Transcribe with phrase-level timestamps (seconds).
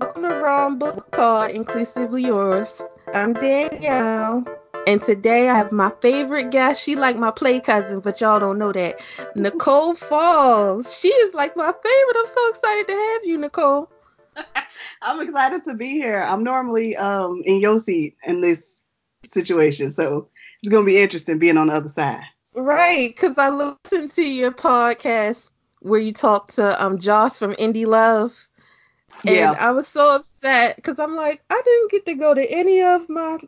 [0.00, 2.80] Welcome to Wrong Book Pod, inclusively yours.
[3.12, 4.46] I'm Danielle,
[4.86, 6.82] and today I have my favorite guest.
[6.82, 8.98] She like my play cousin, but y'all don't know that.
[9.36, 10.96] Nicole Falls.
[10.96, 12.16] She is like my favorite.
[12.16, 13.90] I'm so excited to have you, Nicole.
[15.02, 16.22] I'm excited to be here.
[16.22, 18.80] I'm normally um in your seat in this
[19.26, 20.28] situation, so
[20.62, 22.24] it's gonna be interesting being on the other side.
[22.54, 27.86] Right, because I listened to your podcast where you talked to um Joss from Indie
[27.86, 28.48] Love.
[29.26, 29.56] And Yeah.
[29.56, 33.08] I was so upset because I'm like, I didn't get to go to any of
[33.08, 33.38] my.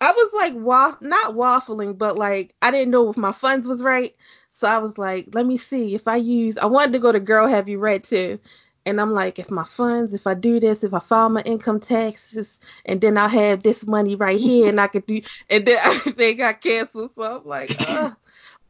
[0.00, 3.82] I was like, waff- not waffling, but like, I didn't know if my funds was
[3.82, 4.14] right.
[4.52, 6.58] So I was like, let me see if I use.
[6.58, 8.38] I wanted to go to Girl Have You Read too.
[8.86, 11.80] And I'm like, if my funds, if I do this, if I file my income
[11.80, 15.78] taxes, and then I'll have this money right here, and I could do, and then
[15.82, 17.12] I they got canceled.
[17.14, 18.12] So I'm like, Ugh.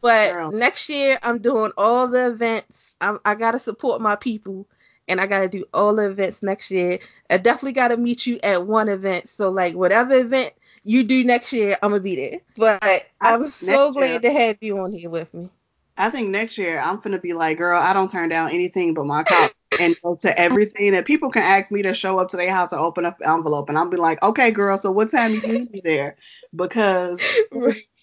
[0.01, 0.51] But Girl.
[0.51, 2.97] next year, I'm doing all the events.
[3.01, 4.69] I, I gotta support my people,
[5.09, 6.99] and I gotta do all the events next year.
[7.31, 9.29] I definitely gotta meet you at one event.
[9.29, 10.53] So like, whatever event
[10.85, 12.41] you do next year, I'm gonna be there.
[12.57, 14.33] But I'm so glad year.
[14.33, 15.51] to have you on here with me.
[15.97, 19.07] I think next year I'm gonna be like, girl, I don't turn down anything but
[19.07, 22.37] my college and go to everything that people can ask me to show up to
[22.37, 25.11] their house and open up an envelope, and I'll be like, okay, girl, so what
[25.11, 26.17] time do you need me there?
[26.55, 27.21] Because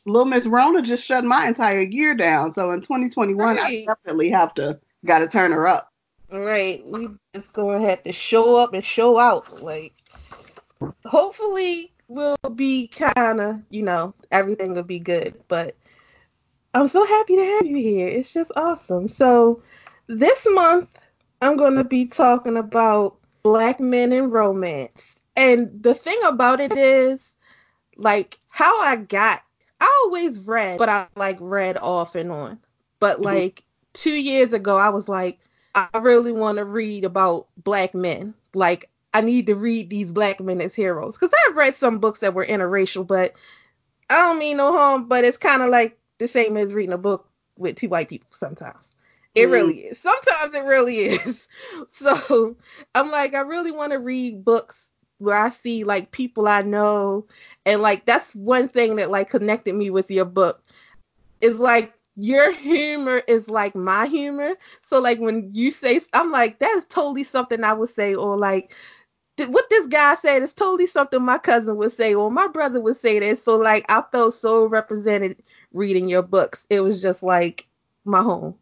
[0.06, 4.54] little Miss Rona just shut my entire year down, so in 2021 I definitely have
[4.56, 5.89] to got to turn her up.
[6.32, 6.86] Right.
[6.86, 9.64] We just gonna have to show up and show out.
[9.64, 9.94] Like,
[11.06, 15.36] hopefully we'll be kind of, you know, everything will be good.
[15.48, 15.76] But
[16.74, 18.08] I'm so happy to have you here.
[18.08, 19.08] It's just awesome.
[19.08, 19.64] So
[20.08, 20.90] this month
[21.42, 25.20] I'm gonna be talking about black men and romance.
[25.36, 27.32] And the thing about it is,
[27.96, 29.42] like, how I got.
[29.80, 32.60] I always read, but I like read off and on.
[33.00, 33.26] But Mhm.
[33.26, 33.64] like
[33.94, 35.40] two years ago, I was like,
[35.94, 38.34] I really want to read about black men.
[38.54, 41.18] Like, I need to read these black men as heroes.
[41.18, 43.34] Because I've read some books that were interracial, but
[44.10, 46.98] I don't mean no harm, but it's kind of like the same as reading a
[46.98, 48.96] book with two white people sometimes.
[49.36, 49.52] It Mm.
[49.52, 50.00] really is.
[50.00, 51.48] Sometimes it really is.
[51.90, 52.56] So
[52.96, 57.28] I'm like, I really want to read books where I see like people I know.
[57.66, 60.64] And like, that's one thing that like connected me with your book.
[61.42, 64.56] Is like, your humor is like my humor.
[64.82, 68.74] So like when you say, I'm like, that's totally something I would say, or like,
[69.38, 72.98] what this guy said is totally something my cousin would say, or my brother would
[72.98, 73.44] say this.
[73.44, 75.42] So like, I felt so represented
[75.74, 76.68] reading your books.
[76.70, 77.68] It was just like
[78.06, 78.56] my home.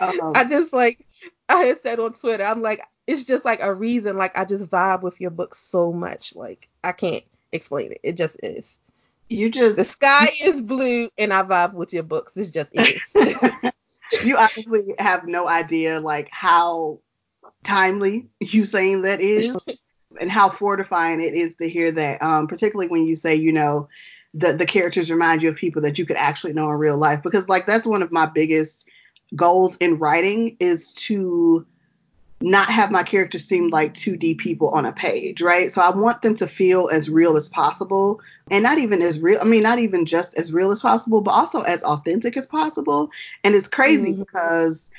[0.00, 1.06] Um, I just like,
[1.48, 4.18] I had said on Twitter, I'm like, it's just like a reason.
[4.18, 6.36] Like I just vibe with your books so much.
[6.36, 8.00] Like I can't explain it.
[8.04, 8.79] It just is.
[9.30, 12.36] You just The sky is blue, and I vibe with your books.
[12.36, 12.74] It's just
[14.24, 17.00] you honestly have no idea like how
[17.62, 19.56] timely you saying that is
[20.20, 23.88] and how fortifying it is to hear that um particularly when you say you know
[24.34, 27.22] the the characters remind you of people that you could actually know in real life
[27.22, 28.88] because like that's one of my biggest
[29.36, 31.64] goals in writing is to
[32.42, 35.70] not have my characters seem like 2D people on a page, right?
[35.70, 38.20] So I want them to feel as real as possible
[38.50, 41.32] and not even as real, I mean, not even just as real as possible, but
[41.32, 43.10] also as authentic as possible.
[43.44, 44.20] And it's crazy Mhm.
[44.20, 44.90] because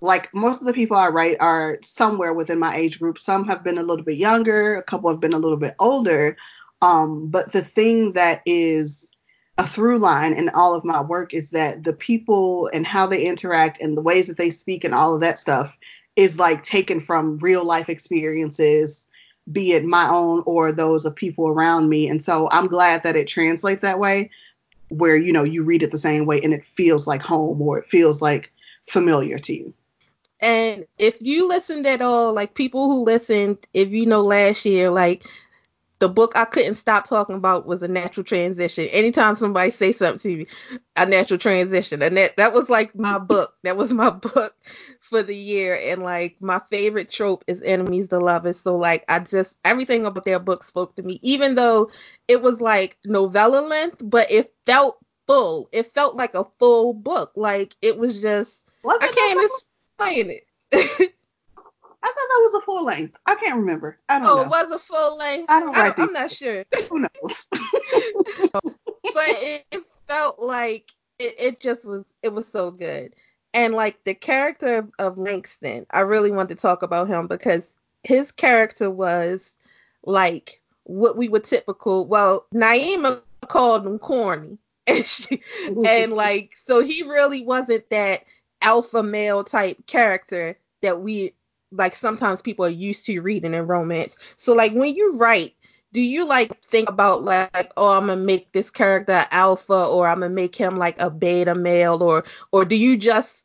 [0.00, 3.18] like most of the people I write are somewhere within my age group.
[3.18, 6.36] Some have been a little bit younger, a couple have been a little bit older.
[6.82, 9.10] Um, but the thing that is
[9.58, 13.26] a through line in all of my work is that the people and how they
[13.26, 15.72] interact and the ways that they speak and all of that stuff
[16.16, 19.06] is like taken from real life experiences,
[19.50, 22.08] be it my own or those of people around me.
[22.08, 24.30] And so I'm glad that it translates that way,
[24.88, 27.78] where you know you read it the same way and it feels like home or
[27.78, 28.52] it feels like
[28.88, 29.74] familiar to you.
[30.42, 34.90] And if you listened at all, like people who listened, if you know last year,
[34.90, 35.24] like
[36.00, 38.86] the book I couldn't stop talking about was a natural transition.
[38.92, 40.48] Anytime somebody say something to me,
[40.96, 43.54] a natural transition, and that that was like my book.
[43.64, 44.54] That was my book
[45.00, 45.78] for the year.
[45.82, 48.60] And like my favorite trope is enemies to lovers.
[48.60, 51.90] So like I just everything about their book spoke to me, even though
[52.28, 54.98] it was like novella length, but it felt
[55.28, 55.70] full.
[55.72, 57.32] It felt like a full book.
[57.36, 61.14] Like it was just Was I can't explain it.
[62.02, 63.16] I thought that was a full length.
[63.26, 63.98] I can't remember.
[64.08, 64.42] I don't oh, know.
[64.42, 65.50] it was a full length.
[65.50, 66.64] I don't I write don't, I'm not sure.
[66.88, 67.48] Who knows?
[69.14, 73.14] but it, it felt like it, it just was it was so good
[73.54, 77.68] and like the character of, langston i really wanted to talk about him because
[78.02, 79.56] his character was
[80.04, 85.42] like what we were typical well naima called him corny and she
[85.84, 88.24] and like so he really wasn't that
[88.62, 91.34] alpha male type character that we
[91.72, 94.16] like sometimes people are used to reading in romance.
[94.36, 95.54] So like when you write,
[95.92, 100.20] do you like think about like oh I'm gonna make this character alpha or I'm
[100.20, 103.44] gonna make him like a beta male or or do you just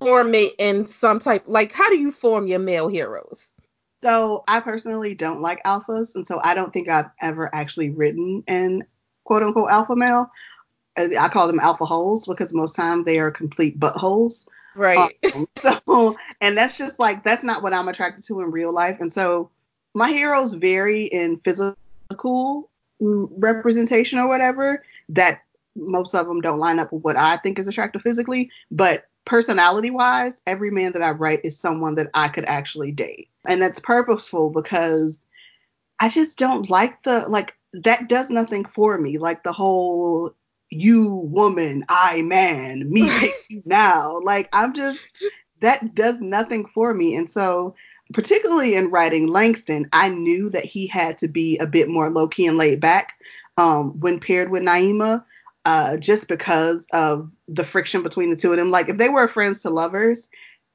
[0.00, 3.50] form it in some type like how do you form your male heroes?
[4.02, 8.44] So I personally don't like alphas, and so I don't think I've ever actually written
[8.46, 8.84] an
[9.24, 10.30] quote unquote alpha male.
[10.96, 14.46] I call them alpha holes because most times they are complete buttholes.
[14.78, 15.18] Right.
[15.34, 19.00] Um, so, and that's just like that's not what I'm attracted to in real life.
[19.00, 19.50] And so
[19.94, 22.70] my heroes vary in physical
[23.00, 24.84] representation or whatever.
[25.08, 25.42] That
[25.76, 29.90] most of them don't line up with what I think is attractive physically, but personality
[29.90, 33.28] wise, every man that I write is someone that I could actually date.
[33.46, 35.20] And that's purposeful because
[36.00, 39.18] I just don't like the like that does nothing for me.
[39.18, 40.34] Like the whole
[40.70, 43.10] you woman, I man, me
[43.64, 44.20] now.
[44.20, 45.00] Like I'm just
[45.60, 47.16] that does nothing for me.
[47.16, 47.74] And so
[48.12, 52.28] particularly in writing Langston, I knew that he had to be a bit more low
[52.28, 53.14] key and laid back
[53.56, 55.24] um, when paired with Naima,
[55.64, 58.70] uh, just because of the friction between the two of them.
[58.70, 60.28] Like if they were friends to lovers,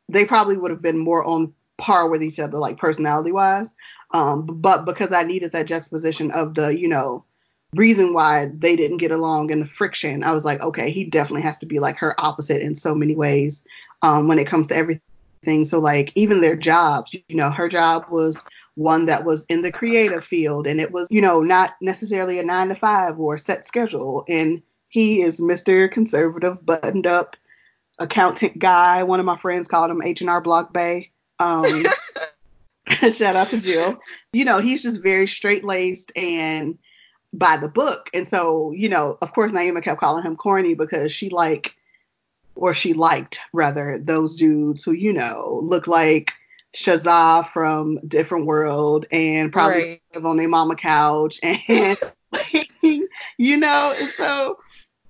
[0.09, 3.73] they probably would have been more on par with each other, like personality wise.
[4.11, 7.25] Um, but because I needed that juxtaposition of the, you know,
[7.73, 11.43] reason why they didn't get along and the friction, I was like, okay, he definitely
[11.43, 13.63] has to be like her opposite in so many ways
[14.01, 15.65] um, when it comes to everything.
[15.65, 18.41] So like even their jobs, you know, her job was
[18.75, 22.43] one that was in the creative field and it was, you know, not necessarily a
[22.43, 24.25] nine to five or a set schedule.
[24.27, 25.91] And he is Mr.
[25.91, 27.35] Conservative, buttoned up
[27.99, 29.03] accountant guy.
[29.03, 31.11] One of my friends called him H and R Block Bay.
[31.39, 31.85] Um,
[33.11, 33.97] shout out to Jill.
[34.33, 36.77] You know, he's just very straight laced and
[37.33, 38.09] by the book.
[38.13, 41.75] And so, you know, of course, Naima kept calling him corny because she like,
[42.55, 46.33] or she liked rather, those dudes who, you know, look like
[46.75, 50.01] Shazza from Different World and probably right.
[50.13, 51.97] live on their mama couch and,
[53.37, 54.59] you know, and so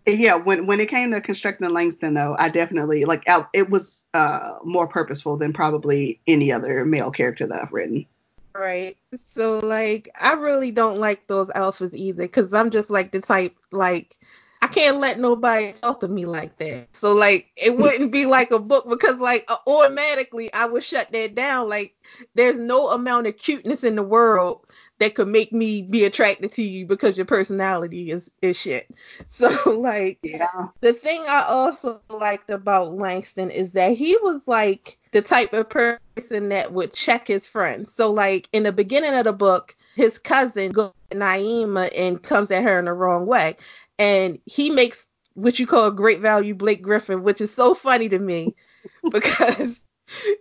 [0.05, 3.23] yeah, when when it came to constructing Langston though, I definitely like
[3.53, 8.05] it was uh more purposeful than probably any other male character that I've written.
[8.55, 8.97] Right.
[9.15, 13.55] So like I really don't like those alphas either cuz I'm just like the type
[13.71, 14.17] like
[14.61, 16.95] I can't let nobody talk to me like that.
[16.95, 17.81] So like it hmm.
[17.81, 21.95] wouldn't be like a book because like automatically I would shut that down like
[22.35, 24.65] there's no amount of cuteness in the world
[24.99, 28.89] that could make me be attracted to you because your personality is is shit.
[29.27, 30.67] So like yeah.
[30.81, 35.69] the thing I also liked about Langston is that he was like the type of
[35.69, 37.93] person that would check his friends.
[37.93, 42.51] So like in the beginning of the book, his cousin goes to Naima and comes
[42.51, 43.55] at her in the wrong way.
[43.99, 48.09] And he makes what you call a great value Blake Griffin, which is so funny
[48.09, 48.55] to me
[49.11, 49.79] because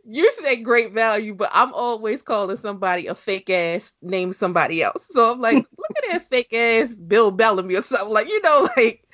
[0.05, 5.07] you say great value, but I'm always calling somebody a fake ass name somebody else.
[5.11, 8.09] So I'm like, look at that fake ass Bill Bellamy or something.
[8.09, 9.05] Like, you know, like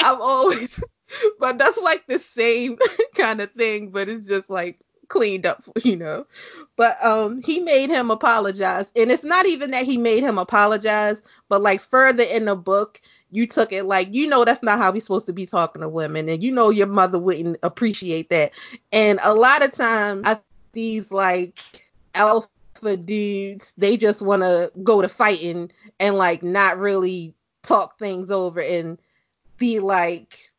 [0.00, 0.78] I'm always
[1.38, 2.78] but that's like the same
[3.14, 6.26] kind of thing, but it's just like cleaned up, you know.
[6.76, 8.90] But um he made him apologize.
[8.94, 13.00] And it's not even that he made him apologize, but like further in the book,
[13.30, 15.88] you took it like you know that's not how we're supposed to be talking to
[15.88, 18.52] women and you know your mother wouldn't appreciate that
[18.92, 20.38] and a lot of times I,
[20.72, 21.58] these like
[22.14, 28.30] alpha dudes they just want to go to fighting and like not really talk things
[28.30, 28.98] over and
[29.58, 30.52] be like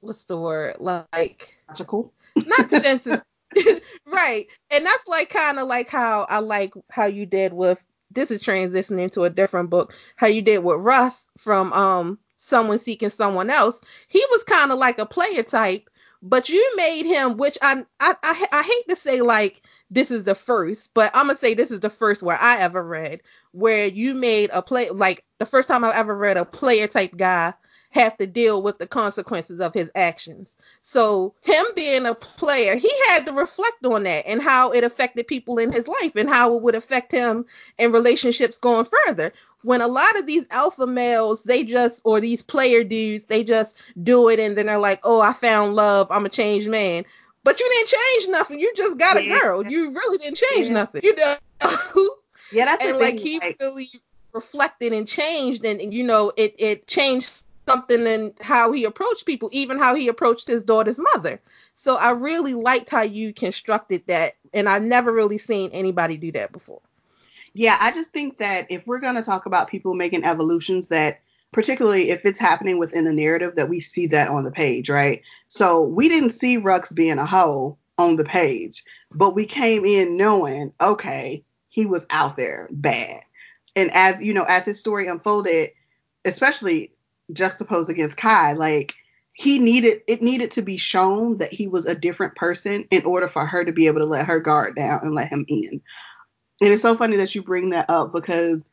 [0.00, 3.22] what's the word like logical not sensitive
[4.06, 7.82] right and that's like kind of like how i like how you did with
[8.14, 9.94] this is transitioning to a different book.
[10.16, 13.80] How you did with Russ from um someone seeking someone else.
[14.08, 15.88] He was kind of like a player type,
[16.22, 20.24] but you made him, which I, I I I hate to say like this is
[20.24, 23.86] the first, but I'm gonna say this is the first where I ever read where
[23.86, 27.54] you made a play like the first time I've ever read a player type guy
[27.92, 30.56] have to deal with the consequences of his actions.
[30.80, 35.26] So him being a player, he had to reflect on that and how it affected
[35.26, 37.44] people in his life and how it would affect him
[37.78, 39.32] in relationships going further.
[39.62, 43.76] When a lot of these alpha males, they just or these player dudes, they just
[44.02, 46.08] do it and then they're like, "Oh, I found love.
[46.10, 47.04] I'm a changed man."
[47.44, 48.58] But you didn't change nothing.
[48.58, 49.64] You just got a girl.
[49.64, 50.72] You really didn't change yeah.
[50.72, 51.02] nothing.
[51.04, 51.36] You know.
[52.50, 53.58] yeah, that's and like he like...
[53.60, 53.88] really
[54.32, 59.26] reflected and changed and, and you know it it changed something in how he approached
[59.26, 61.40] people, even how he approached his daughter's mother.
[61.74, 66.32] So I really liked how you constructed that, and I've never really seen anybody do
[66.32, 66.80] that before.
[67.54, 71.20] Yeah, I just think that if we're going to talk about people making evolutions, that
[71.52, 75.22] particularly if it's happening within a narrative, that we see that on the page, right?
[75.48, 78.84] So we didn't see Rux being a hoe on the page.
[79.10, 83.22] But we came in knowing, okay, he was out there bad.
[83.76, 85.70] And as you know, as his story unfolded,
[86.24, 86.92] especially
[87.32, 88.94] juxtaposed against Kai, like
[89.34, 93.28] he needed it needed to be shown that he was a different person in order
[93.28, 95.80] for her to be able to let her guard down and let him in.
[96.60, 98.64] And it's so funny that you bring that up because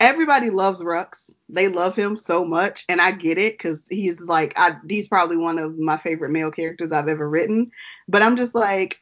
[0.00, 1.32] everybody loves Rux.
[1.48, 5.36] They love him so much, and I get it because he's like I, he's probably
[5.36, 7.70] one of my favorite male characters I've ever written.
[8.08, 9.00] But I'm just like,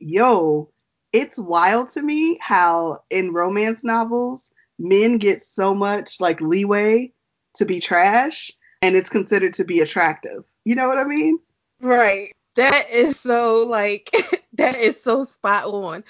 [0.00, 0.68] yo,
[1.12, 7.12] it's wild to me how in romance novels men get so much like leeway
[7.54, 10.44] to be trash and it's considered to be attractive.
[10.64, 11.38] You know what I mean?
[11.80, 12.32] Right.
[12.56, 14.14] That is so like
[14.54, 16.04] that is so spot on.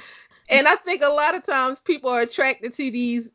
[0.49, 3.31] And I think a lot of times people are attracted to these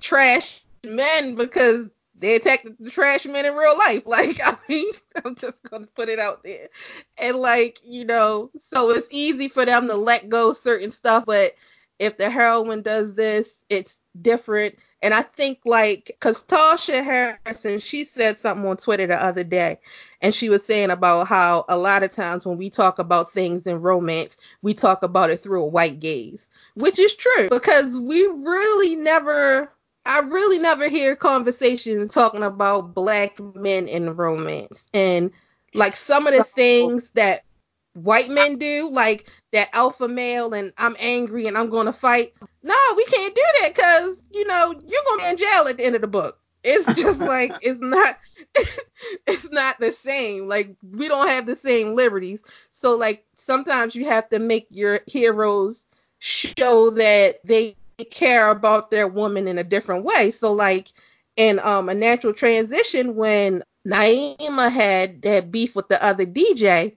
[0.00, 4.02] trash men because they attracted the trash men in real life.
[4.06, 4.92] Like, I mean,
[5.24, 6.68] I'm just gonna put it out there.
[7.16, 11.54] And like, you know, so it's easy for them to let go certain stuff, but
[12.00, 14.78] if the heroine does this, it's different.
[15.02, 19.78] And I think like, cause Tasha Harrison, she said something on Twitter the other day,
[20.22, 23.66] and she was saying about how a lot of times when we talk about things
[23.66, 28.26] in romance, we talk about it through a white gaze, which is true because we
[28.26, 29.70] really never
[30.06, 35.30] I really never hear conversations talking about black men in romance and
[35.74, 37.44] like some of the things that
[37.94, 42.34] white men do, like that alpha male and I'm angry and I'm going to fight.
[42.62, 45.76] No, we can't do that because you know you're going to be in jail at
[45.76, 46.38] the end of the book.
[46.62, 48.18] It's just like it's not
[49.26, 50.48] it's not the same.
[50.48, 52.42] Like we don't have the same liberties.
[52.70, 55.86] So like sometimes you have to make your heroes
[56.18, 57.76] show that they
[58.10, 60.30] care about their woman in a different way.
[60.30, 60.88] So like
[61.36, 66.96] in um a natural transition when Naima had that beef with the other DJ,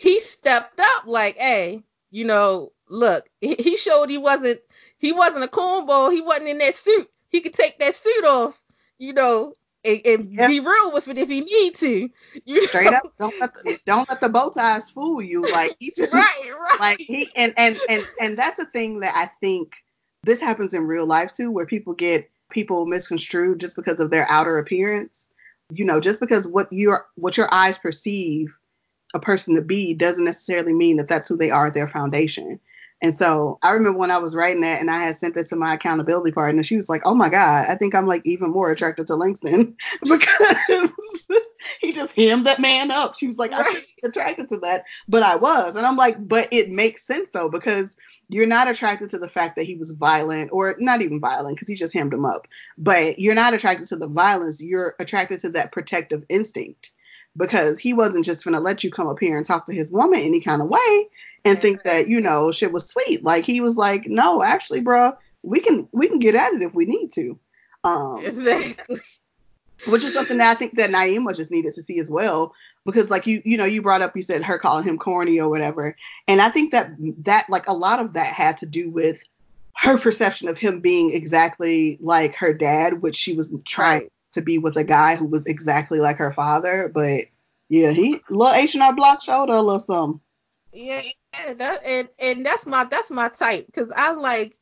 [0.00, 4.60] he stepped up like, hey, you know, look, he showed he wasn't
[4.98, 7.10] he wasn't a cornball, he wasn't in that suit.
[7.28, 8.58] He could take that suit off,
[8.98, 9.52] you know,
[9.84, 10.48] and, and yep.
[10.48, 12.08] be real with it if he need to.
[12.46, 12.96] You Straight know?
[12.96, 15.42] up, don't let the, don't let the bow ties fool you.
[15.42, 16.80] Like he right, right.
[16.80, 19.74] Like he and and and and that's a thing that I think
[20.22, 24.28] this happens in real life too, where people get people misconstrued just because of their
[24.30, 25.28] outer appearance.
[25.72, 28.54] You know, just because what your what your eyes perceive
[29.14, 32.60] a person to be doesn't necessarily mean that that's who they are at their foundation.
[33.02, 35.56] And so I remember when I was writing that and I had sent it to
[35.56, 38.70] my accountability partner, she was like, "Oh my god, I think I'm like even more
[38.70, 40.92] attracted to Langston because
[41.80, 43.66] he just hemmed that man up." She was like, right.
[43.66, 47.48] "I'm attracted to that," but I was, and I'm like, "But it makes sense though
[47.48, 47.96] because
[48.28, 51.68] you're not attracted to the fact that he was violent or not even violent because
[51.68, 52.46] he just hemmed him up
[52.78, 56.92] but you're not attracted to the violence you're attracted to that protective instinct
[57.36, 60.20] because he wasn't just gonna let you come up here and talk to his woman
[60.20, 61.08] any kind of way
[61.44, 63.22] and think that you know shit was sweet.
[63.22, 66.74] Like he was like no actually bro we can we can get at it if
[66.74, 67.38] we need to.
[67.84, 69.00] Um exactly.
[69.86, 73.10] which is something that I think that Naima just needed to see as well because
[73.10, 75.96] like you you know you brought up you said her calling him corny or whatever.
[76.28, 76.90] And i think that
[77.24, 79.22] that like a lot of that had to do with
[79.76, 84.10] her perception of him being exactly like her dad which she was trying.
[84.32, 87.24] To be with a guy who was exactly like her father but
[87.68, 90.20] yeah he little h&r block shoulder a little something
[90.72, 91.02] yeah,
[91.34, 94.56] yeah that, and and that's my that's my type because i like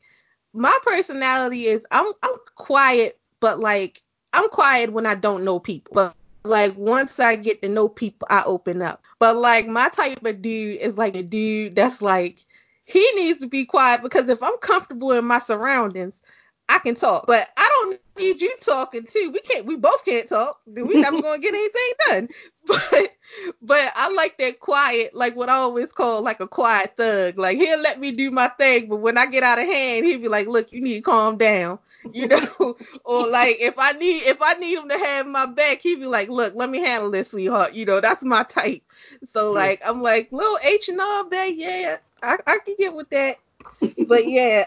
[0.55, 5.93] my personality is i'm i'm quiet but like i'm quiet when i don't know people
[5.93, 9.03] but like once I get to know people, I open up.
[9.19, 12.45] But like my type of dude is like a dude that's like
[12.85, 16.23] he needs to be quiet because if I'm comfortable in my surroundings,
[16.69, 17.27] I can talk.
[17.27, 19.31] But I don't need you talking too.
[19.33, 20.61] We can't we both can't talk.
[20.67, 22.29] We never gonna get anything done.
[22.69, 23.13] But
[23.63, 27.39] but I like that quiet, like what I always call like a quiet thug.
[27.39, 30.21] Like he'll let me do my thing, but when I get out of hand, he'll
[30.21, 31.79] be like, Look, you need to calm down
[32.13, 35.81] you know, or like if I need if I need him to have my back,
[35.81, 37.75] he'd be like, look, let me handle this, sweetheart.
[37.75, 38.83] You know, that's my type.
[39.33, 43.11] So like I'm like, little H and R back, yeah, I, I can get with
[43.11, 43.39] that.
[44.07, 44.67] but yeah,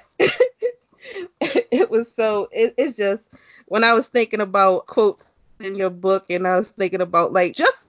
[1.42, 3.30] it was so it, it's just
[3.66, 5.26] when I was thinking about quotes
[5.60, 7.88] in your book and I was thinking about like just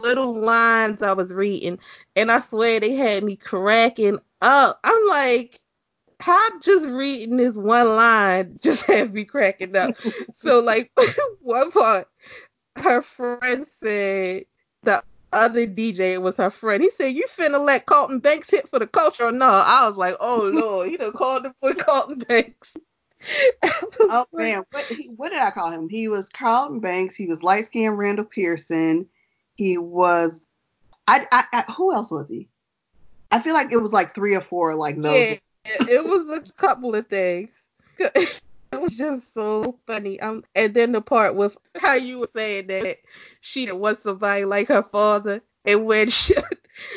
[0.00, 1.78] little lines I was reading
[2.16, 4.80] and I swear they had me cracking up.
[4.82, 5.60] I'm like,
[6.20, 9.96] how just reading this one line just had me cracking up.
[10.34, 10.90] so like
[11.40, 12.08] one part,
[12.76, 14.44] her friend said
[14.82, 15.02] the
[15.32, 16.82] other DJ was her friend.
[16.82, 19.96] He said, "You finna let Carlton Banks hit for the culture or no?" I was
[19.96, 22.74] like, "Oh lord, he done called the boy Carlton Banks."
[24.00, 25.88] oh man, what, what did I call him?
[25.88, 27.14] He was Carlton Banks.
[27.14, 29.06] He was light skinned Randall Pearson.
[29.56, 30.42] He was,
[31.06, 32.48] I, I, I, who else was he?
[33.30, 35.14] I feel like it was like three or four like those.
[35.14, 37.50] Yeah, it was a couple of things.
[38.80, 40.18] It was just so funny.
[40.20, 42.96] Um, and then the part with how you were saying that
[43.40, 46.34] she want somebody like her father, and when she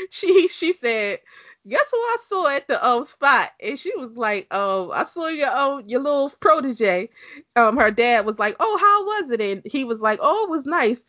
[0.09, 1.19] she, she said,
[1.67, 5.27] "Guess who I saw at the um spot?" And she was like, "Um, I saw
[5.27, 7.09] your um your little protege."
[7.57, 10.49] Um, her dad was like, "Oh, how was it?" And he was like, "Oh, it
[10.51, 11.03] was nice."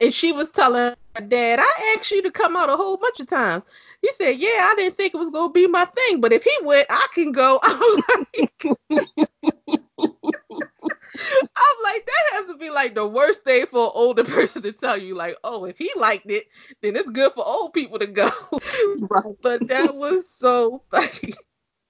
[0.00, 3.20] And she was telling her dad, "I asked you to come out a whole bunch
[3.20, 3.64] of times."
[4.02, 6.56] He said, "Yeah, I didn't think it was gonna be my thing, but if he
[6.64, 7.96] went, I can go." I'm
[8.32, 8.52] like,
[11.92, 14.96] like, that has to be like the worst thing for an older person to tell
[14.96, 16.46] you, like, oh, if he liked it,
[16.82, 18.30] then it's good for old people to go.
[18.98, 19.34] Right.
[19.42, 21.34] but that was so funny.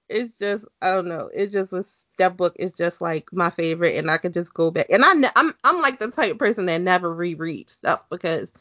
[0.07, 1.29] It's just, I don't know.
[1.33, 4.71] It just was that book is just like my favorite, and I could just go
[4.71, 4.87] back.
[4.89, 8.53] And I, I'm, I'm like the type of person that never reread stuff because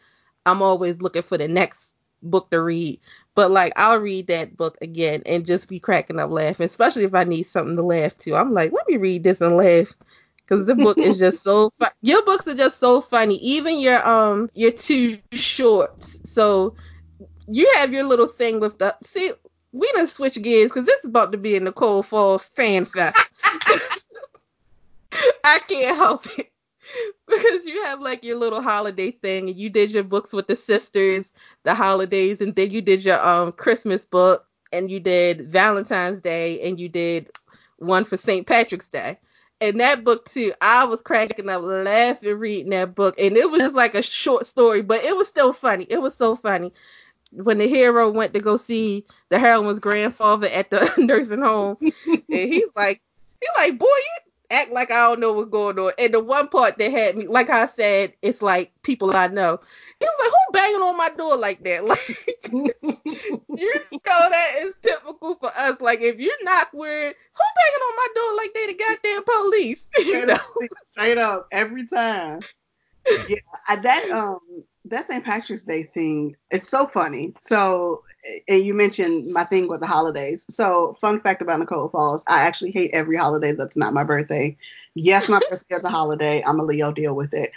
[0.47, 3.01] I'm always looking for the next book to read.
[3.35, 7.15] But like I'll read that book again and just be cracking up laughing, especially if
[7.15, 8.35] I need something to laugh to.
[8.35, 9.95] I'm like, let me read this and laugh
[10.49, 11.91] because the book is just so fun.
[12.01, 13.37] Your books are just so funny.
[13.37, 16.19] Even your um your two shorts.
[16.25, 16.75] So
[17.47, 19.33] you have your little thing with the see.
[19.73, 23.19] We done switch gears because this is about to be a Nicole Falls fan fest.
[25.45, 26.51] I can't help it
[27.27, 30.57] because you have like your little holiday thing and you did your books with the
[30.57, 31.33] sisters
[31.65, 36.61] the holidays and then you did your um christmas book and you did valentine's day
[36.63, 37.31] and you did
[37.77, 39.19] one for st patrick's day
[39.61, 43.61] and that book too, I was cracking up laughing reading that book, and it was
[43.61, 45.87] just like a short story, but it was still funny.
[45.89, 46.73] It was so funny
[47.33, 52.23] when the hero went to go see the heroine's grandfather at the nursing home, and
[52.53, 53.03] he's like,
[53.41, 55.93] he's like, boy, you act like I don't know what's going on.
[55.99, 59.61] And the one part that had me, like I said, it's like people I know.
[60.01, 61.85] He was like, who banging on my door like that?
[62.51, 62.77] Like,
[63.57, 63.75] you
[64.07, 65.81] know that is typical for us.
[65.81, 69.87] Like, if you knock weird, who banging on my door like they the goddamn police?
[69.99, 70.69] You know?
[70.93, 72.41] Straight up, every time.
[73.29, 74.39] Yeah, that um
[74.85, 75.25] that St.
[75.25, 77.35] Patrick's Day thing, it's so funny.
[77.41, 78.03] So,
[78.49, 80.47] and you mentioned my thing with the holidays.
[80.51, 84.57] So, fun fact about Nicole Falls, I actually hate every holiday that's not my birthday.
[84.95, 86.43] Yes, my birthday is a holiday.
[86.47, 87.55] I'm a Leo, deal with it.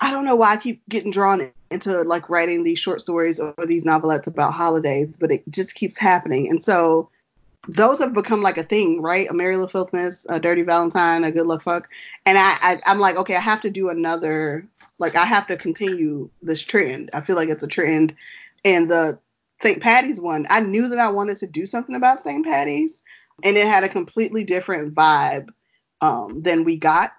[0.00, 3.54] I don't know why I keep getting drawn into like writing these short stories or
[3.66, 6.48] these novelettes about holidays, but it just keeps happening.
[6.48, 7.10] And so
[7.68, 9.28] those have become like a thing, right?
[9.28, 11.88] A Merry Little Filthmas, a Dirty Valentine, a Good Luck Fuck.
[12.24, 14.66] And I, I I'm like, okay, I have to do another
[14.98, 17.10] like I have to continue this trend.
[17.12, 18.14] I feel like it's a trend.
[18.64, 19.18] And the
[19.60, 19.82] St.
[19.82, 22.44] Patty's one, I knew that I wanted to do something about St.
[22.44, 23.02] Patty's,
[23.42, 25.48] and it had a completely different vibe
[26.00, 27.12] um, than we got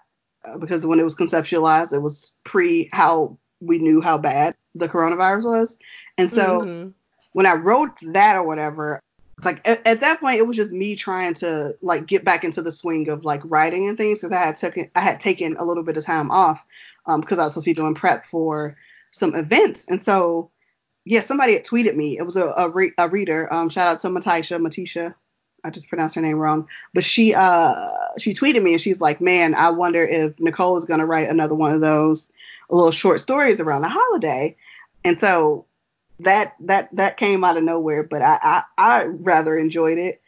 [0.46, 4.90] uh, because when it was conceptualized, it was pre how we knew how bad the
[4.90, 5.78] coronavirus was.
[6.18, 6.90] And so mm-hmm.
[7.34, 9.00] when I wrote that or whatever,
[9.44, 12.62] like at, at, that point it was just me trying to like get back into
[12.62, 15.66] the swing of like writing and things because I had taken I had taken a
[15.66, 16.62] little bit of time off
[17.06, 18.78] um because I was supposed to be doing prep for
[19.12, 19.86] some events.
[19.88, 20.52] And so
[21.06, 22.18] yeah, somebody had tweeted me.
[22.18, 23.52] It was a a, re- a reader.
[23.52, 25.16] Um, shout out to Matisha, Matisha.
[25.64, 29.22] I just pronounced her name wrong, but she uh she tweeted me and she's like,
[29.22, 32.32] man, I wonder if Nicole is gonna write another one of those
[32.70, 34.56] little short stories around the holiday.
[35.04, 35.66] And so
[36.20, 40.22] that that that came out of nowhere, but I I, I rather enjoyed it.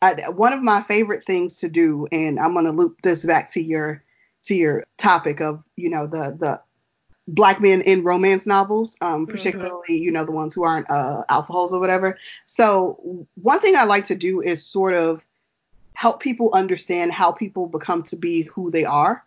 [0.00, 3.62] I, one of my favorite things to do, and I'm gonna loop this back to
[3.62, 4.02] your
[4.44, 6.60] to your topic of you know the the
[7.28, 9.32] black men in romance novels, um, mm-hmm.
[9.32, 10.02] particularly mm-hmm.
[10.02, 12.18] you know the ones who aren't uh, alpha holes or whatever.
[12.46, 15.24] So one thing I like to do is sort of
[15.94, 19.24] help people understand how people become to be who they are,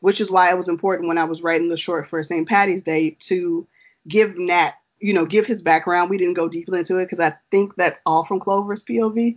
[0.00, 2.48] which is why it was important when I was writing the short for St.
[2.48, 3.66] Patty's Day to
[4.08, 6.10] give Nat, you know, give his background.
[6.10, 9.36] We didn't go deeply into it because I think that's all from Clover's POV.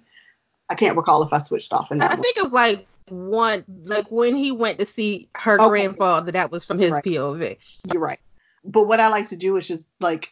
[0.70, 2.12] I can't recall if I switched off in that.
[2.12, 2.24] I one.
[2.24, 5.70] think it was like one like when he went to see her okay.
[5.70, 7.04] grandfather that was from his right.
[7.04, 7.58] POV.
[7.92, 8.20] You're right.
[8.64, 10.30] But what I like to do is just like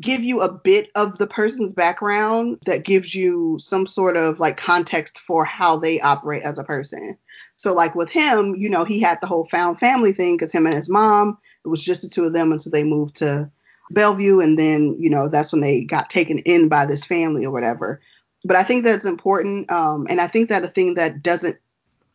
[0.00, 4.56] give you a bit of the person's background that gives you some sort of like
[4.56, 7.16] context for how they operate as a person.
[7.56, 10.66] So like with him, you know, he had the whole found family thing because him
[10.66, 13.50] and his mom, it was just the two of them until they moved to
[13.90, 17.50] Bellevue and then, you know, that's when they got taken in by this family or
[17.50, 18.00] whatever
[18.44, 19.70] but I think that's important.
[19.70, 21.58] Um, and I think that a thing that doesn't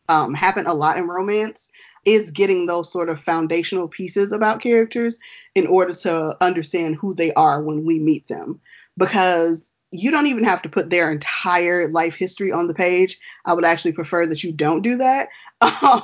[0.08, 1.68] um, happen a lot in romance
[2.04, 5.18] is getting those sort of foundational pieces about characters
[5.54, 8.60] in order to understand who they are when we meet them.
[8.96, 13.20] Because you don't even have to put their entire life history on the page.
[13.44, 15.28] I would actually prefer that you don't do that.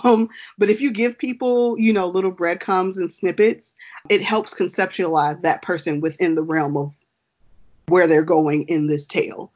[0.05, 3.75] Um, but if you give people, you know, little breadcrumbs and snippets,
[4.09, 6.93] it helps conceptualize that person within the realm of
[7.89, 9.51] where they're going in this tale.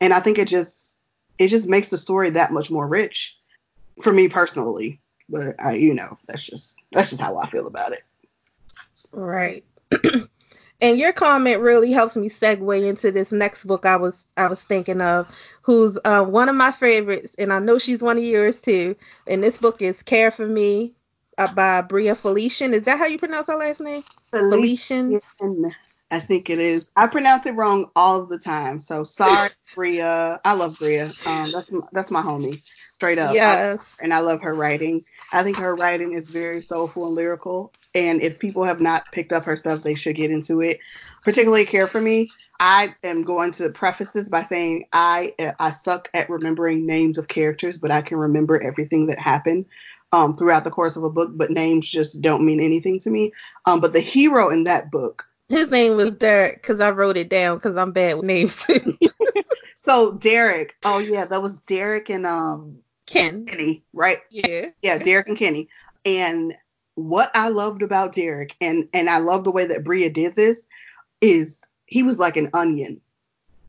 [0.00, 0.96] And I think it just
[1.38, 3.36] it just makes the story that much more rich
[4.02, 5.00] for me personally.
[5.28, 8.02] But I, you know, that's just that's just how I feel about it.
[9.12, 9.64] Right.
[10.80, 14.62] and your comment really helps me segue into this next book I was I was
[14.62, 15.32] thinking of,
[15.62, 18.96] who's uh, one of my favorites, and I know she's one of yours too.
[19.26, 20.94] And this book is Care for Me
[21.38, 22.72] uh, by Bria Felicien.
[22.72, 24.02] Is that how you pronounce her last name?
[24.32, 25.20] Felicien.
[26.10, 26.88] I think it is.
[26.96, 30.40] I pronounce it wrong all the time, so sorry, Bria.
[30.44, 31.10] I love Bria.
[31.26, 32.62] Um, that's my, that's my homie,
[32.94, 33.34] straight up.
[33.34, 33.96] Yes.
[34.00, 35.04] I, and I love her writing.
[35.32, 37.72] I think her writing is very soulful and lyrical.
[37.94, 40.78] And if people have not picked up her stuff, they should get into it.
[41.24, 42.30] Particularly Care for Me.
[42.60, 47.26] I am going to preface this by saying I I suck at remembering names of
[47.26, 49.66] characters, but I can remember everything that happened
[50.12, 51.32] um, throughout the course of a book.
[51.34, 53.32] But names just don't mean anything to me.
[53.64, 55.26] Um, but the hero in that book.
[55.48, 58.98] His name was Derek because I wrote it down because I'm bad with names too.
[59.84, 60.76] so Derek.
[60.84, 63.46] Oh yeah, that was Derek and um Ken.
[63.46, 64.18] Kenny, right?
[64.30, 64.66] Yeah.
[64.82, 65.68] Yeah, Derek and Kenny.
[66.04, 66.54] And
[66.96, 70.60] what I loved about Derek, and and I love the way that Bria did this,
[71.20, 73.00] is he was like an onion,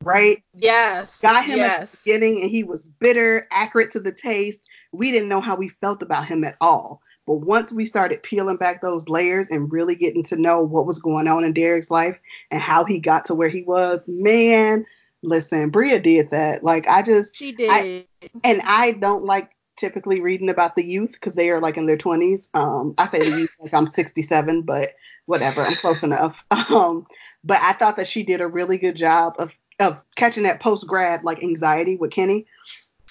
[0.02, 0.42] right?
[0.54, 1.20] Yes.
[1.20, 1.82] Got him yes.
[1.82, 4.60] at the beginning, and he was bitter, accurate to the taste.
[4.92, 7.02] We didn't know how we felt about him at all.
[7.28, 10.98] But once we started peeling back those layers and really getting to know what was
[10.98, 12.18] going on in Derek's life
[12.50, 14.86] and how he got to where he was, man,
[15.22, 16.64] listen, Bria did that.
[16.64, 17.70] Like I just she did.
[17.70, 18.06] I,
[18.42, 21.98] and I don't like typically reading about the youth because they are like in their
[21.98, 22.48] 20s.
[22.54, 24.94] Um, I say the youth like I'm 67, but
[25.26, 26.34] whatever, I'm close enough.
[26.70, 27.06] Um,
[27.44, 30.86] but I thought that she did a really good job of of catching that post
[30.86, 32.46] grad like anxiety with Kenny,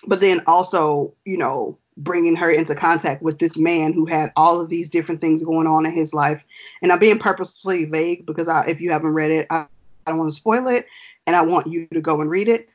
[0.07, 4.61] but then also you know bringing her into contact with this man who had all
[4.61, 6.41] of these different things going on in his life.
[6.81, 9.65] And I'm being purposefully vague because I, if you haven't read it, I,
[10.05, 10.85] I don't want to spoil it,
[11.25, 12.69] and I want you to go and read it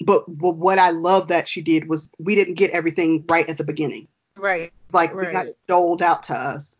[0.00, 3.58] but, but what I love that she did was we didn't get everything right at
[3.58, 4.08] the beginning.
[4.36, 4.72] Right.
[4.92, 5.26] Like right.
[5.26, 6.76] we got doled out to us.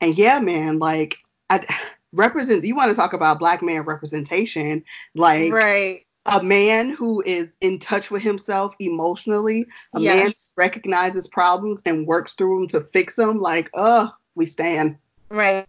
[0.00, 1.16] And yeah, man, like
[1.50, 1.66] I
[2.12, 6.04] represent you want to talk about black man representation, like right.
[6.28, 10.16] A man who is in touch with himself emotionally, a yes.
[10.16, 14.96] man who recognizes problems and works through them to fix them, like, uh, we stand.
[15.30, 15.66] Right.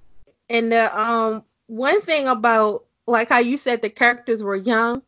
[0.50, 5.02] And the um one thing about like how you said the characters were young,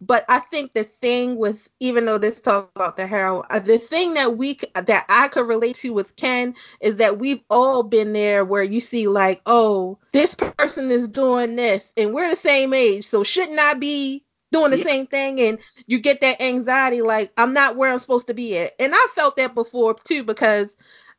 [0.00, 3.78] but I think the thing with even though this talk about the heroine, uh, the
[3.78, 8.12] thing that we that I could relate to with Ken is that we've all been
[8.12, 12.74] there where you see like, oh, this person is doing this, and we're the same
[12.74, 14.84] age, so shouldn't I be doing the yeah.
[14.84, 15.40] same thing?
[15.40, 18.92] And you get that anxiety like I'm not where I'm supposed to be at, and
[18.94, 20.76] I felt that before too because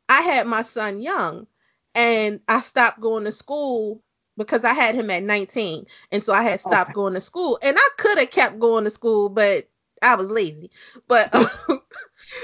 [0.08, 1.46] I had my son young,
[1.94, 4.02] and I stopped going to school
[4.36, 6.94] because I had him at 19, and so I had stopped okay.
[6.94, 7.58] going to school.
[7.60, 9.68] And I could have kept going to school, but
[10.00, 10.70] I was lazy.
[11.08, 11.34] But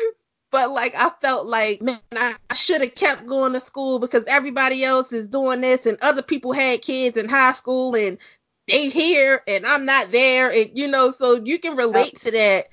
[0.51, 4.25] but like I felt like man, I, I should have kept going to school because
[4.27, 8.19] everybody else is doing this, and other people had kids in high school, and
[8.69, 12.67] they here, and I'm not there, and you know, so you can relate to that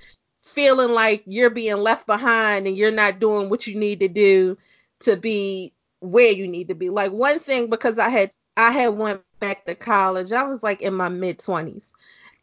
[0.43, 4.57] feeling like you're being left behind and you're not doing what you need to do
[4.99, 6.89] to be where you need to be.
[6.89, 10.31] Like one thing because I had I had went back to college.
[10.31, 11.85] I was like in my mid 20s.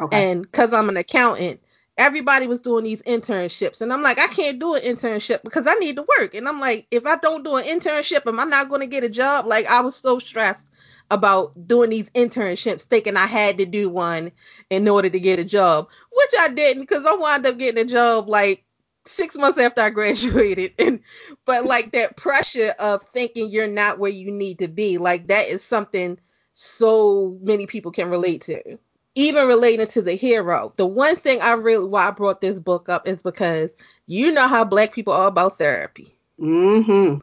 [0.01, 0.31] Okay.
[0.31, 1.61] And cuz I'm an accountant,
[1.97, 5.75] everybody was doing these internships and I'm like I can't do an internship because I
[5.75, 6.35] need to work.
[6.35, 9.05] And I'm like if I don't do an internship am I not going to get
[9.05, 9.47] a job?
[9.47, 10.69] Like I was so stressed
[11.11, 14.33] about doing these internships thinking I had to do one
[14.71, 17.91] in order to get a job, which I didn't because I wound up getting a
[17.91, 18.65] job like
[19.07, 20.75] six months after I graduated.
[20.79, 21.01] And
[21.45, 25.49] but like that pressure of thinking you're not where you need to be, like that
[25.49, 26.19] is something
[26.55, 28.79] so many people can relate to.
[29.15, 30.73] Even relating to the hero.
[30.77, 33.71] The one thing I really why I brought this book up is because
[34.07, 36.15] you know how black people are about therapy.
[36.41, 37.19] Mm-hmm.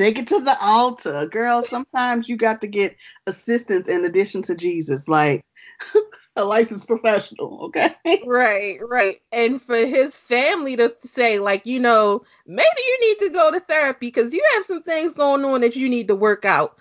[0.00, 1.26] Take it to the altar.
[1.26, 5.06] Girl, sometimes you got to get assistance in addition to Jesus.
[5.08, 5.44] Like
[6.36, 7.94] a licensed professional, okay?
[8.24, 9.20] Right, right.
[9.30, 13.60] And for his family to say, like, you know, maybe you need to go to
[13.60, 16.78] therapy because you have some things going on that you need to work out.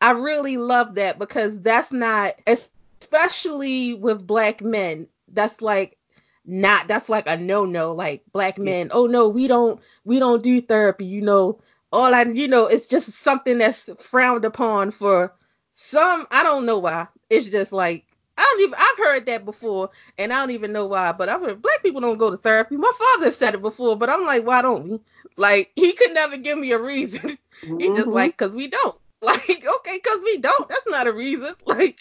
[0.00, 5.98] I really love that because that's not, especially with black men, that's like
[6.46, 10.42] not that's like a no no like black men oh no we don't we don't
[10.42, 11.60] do therapy you know
[11.92, 15.34] all i you know it's just something that's frowned upon for
[15.72, 18.06] some i don't know why it's just like
[18.40, 21.42] I don't even I've heard that before and I don't even know why, but I've
[21.42, 22.78] heard black people don't go to therapy.
[22.78, 25.00] My father said it before, but I'm like, why don't we?
[25.36, 27.36] Like he could never give me a reason.
[27.62, 27.78] Mm-hmm.
[27.80, 28.96] he just like cuz we don't.
[29.22, 30.66] Like, okay, cuz we don't.
[30.66, 31.54] That's not a reason.
[31.66, 31.98] Like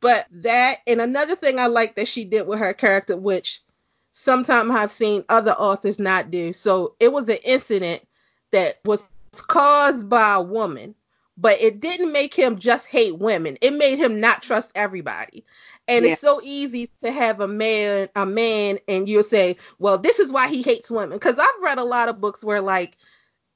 [0.00, 3.62] but that and another thing I like that she did with her character, which
[4.20, 6.52] sometimes I've seen other authors not do.
[6.52, 8.06] So it was an incident
[8.52, 10.94] that was caused by a woman,
[11.36, 13.56] but it didn't make him just hate women.
[13.60, 15.44] It made him not trust everybody.
[15.88, 16.12] And yeah.
[16.12, 20.30] it's so easy to have a man, a man, and you'll say, well, this is
[20.30, 21.16] why he hates women.
[21.16, 22.96] Because I've read a lot of books where like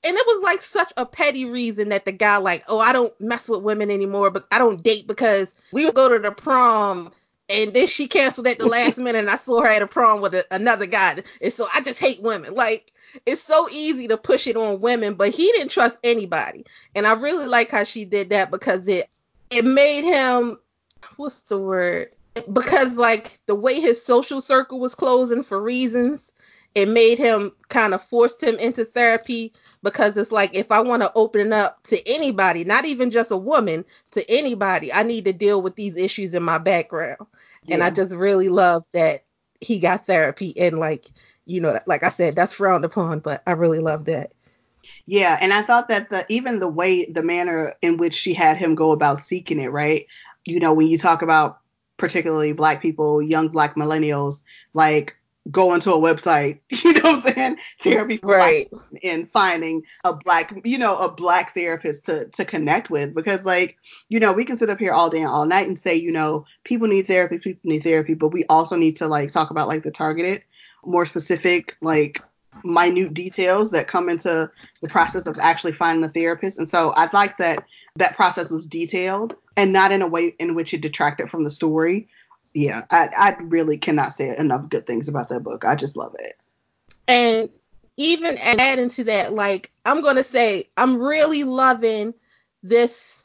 [0.05, 3.19] and it was like such a petty reason that the guy like, oh, I don't
[3.19, 7.11] mess with women anymore, but I don't date because we would go to the prom
[7.49, 10.21] and then she canceled at the last minute and I saw her at a prom
[10.21, 11.23] with a, another guy.
[11.41, 12.55] And so I just hate women.
[12.55, 12.93] Like
[13.27, 16.65] it's so easy to push it on women, but he didn't trust anybody.
[16.95, 19.09] And I really like how she did that because it
[19.51, 20.59] it made him
[21.17, 22.09] what's the word?
[22.53, 26.33] Because like the way his social circle was closing for reasons,
[26.75, 29.53] it made him kind of forced him into therapy
[29.83, 33.37] because it's like if I want to open up to anybody, not even just a
[33.37, 37.19] woman, to anybody, I need to deal with these issues in my background.
[37.65, 37.75] Yeah.
[37.75, 39.25] And I just really love that
[39.61, 41.11] he got therapy and like,
[41.47, 44.33] you know, like I said, that's frowned upon, but I really love that.
[45.07, 48.57] Yeah, and I thought that the even the way the manner in which she had
[48.57, 50.07] him go about seeking it, right?
[50.45, 51.61] You know, when you talk about
[51.97, 55.17] particularly black people, young black millennials, like
[55.51, 57.57] going to a website, you know what I'm saying?
[57.83, 58.71] Therapy right.
[59.03, 63.77] and finding a black, you know, a black therapist to to connect with because like,
[64.09, 66.13] you know, we can sit up here all day and all night and say, you
[66.13, 69.69] know, people need therapy, people need therapy, but we also need to like talk about
[69.69, 70.43] like the targeted,
[70.85, 72.23] more specific like
[72.63, 76.59] minute details that come into the process of actually finding a therapist.
[76.59, 77.65] And so I'd like that
[77.97, 81.51] that process was detailed and not in a way in which it detracted from the
[81.51, 82.09] story,
[82.55, 85.65] yeah, I, I really cannot say enough good things about that book.
[85.65, 86.37] I just love it.
[87.09, 87.51] And
[87.97, 92.15] even adding to that, like I'm gonna say, I'm really loving
[92.63, 93.23] this.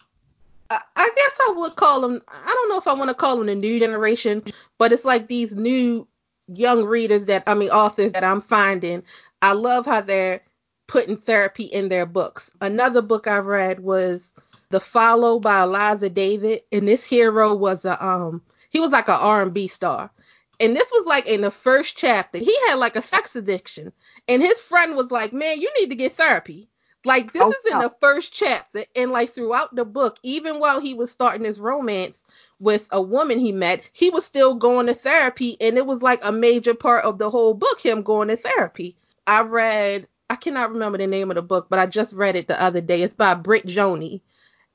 [0.71, 0.81] I,
[1.15, 2.21] guess I would call them.
[2.27, 4.43] I don't know if I want to call them the new generation,
[4.77, 6.07] but it's like these new
[6.47, 9.03] young readers that I mean authors that I'm finding.
[9.41, 10.41] I love how they're
[10.87, 12.51] putting therapy in their books.
[12.61, 14.33] Another book I read was
[14.69, 19.17] The Follow by Eliza David, and this hero was a um he was like an
[19.19, 20.12] R&B star.
[20.60, 22.38] And this was like in the first chapter.
[22.38, 23.93] He had like a sex addiction.
[24.27, 26.69] And his friend was like, Man, you need to get therapy.
[27.05, 28.84] Like this oh, is in the first chapter.
[28.95, 32.23] And like throughout the book, even while he was starting his romance
[32.60, 35.55] with a woman he met, he was still going to therapy.
[35.62, 38.97] And it was like a major part of the whole book, him going to therapy.
[39.25, 42.47] I read I cannot remember the name of the book, but I just read it
[42.47, 43.01] the other day.
[43.01, 44.21] It's by Britt Joni.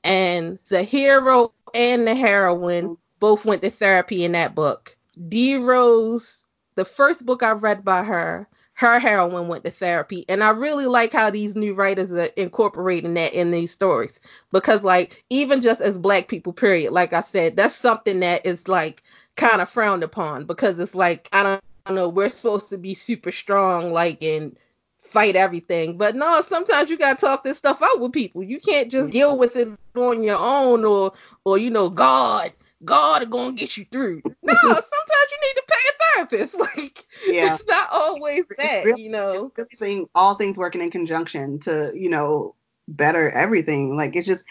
[0.03, 4.95] And the hero and the heroine both went to therapy in that book.
[5.29, 10.25] D Rose, the first book I read by her, her heroine went to therapy.
[10.29, 14.19] And I really like how these new writers are incorporating that in these stories.
[14.51, 18.67] Because like even just as black people, period, like I said, that's something that is
[18.67, 19.01] like
[19.37, 22.77] kind of frowned upon because it's like I don't, I don't know, we're supposed to
[22.77, 24.55] be super strong, like and
[24.99, 25.97] fight everything.
[25.97, 28.43] But no, sometimes you gotta talk this stuff out with people.
[28.43, 29.13] You can't just mm.
[29.13, 32.53] deal with it on your own or or you know, God
[32.85, 34.21] God is gonna get you through.
[34.43, 34.83] No, sometimes
[35.31, 36.55] you need to pay a therapist.
[36.77, 37.53] Like yeah.
[37.55, 39.51] it's not always that, really, you know.
[39.77, 42.55] Thing, all things working in conjunction to, you know,
[42.87, 43.95] better everything.
[43.95, 44.45] Like it's just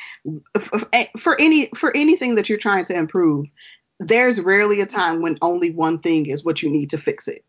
[1.16, 3.46] for any for anything that you're trying to improve,
[4.00, 7.44] there's rarely a time when only one thing is what you need to fix it.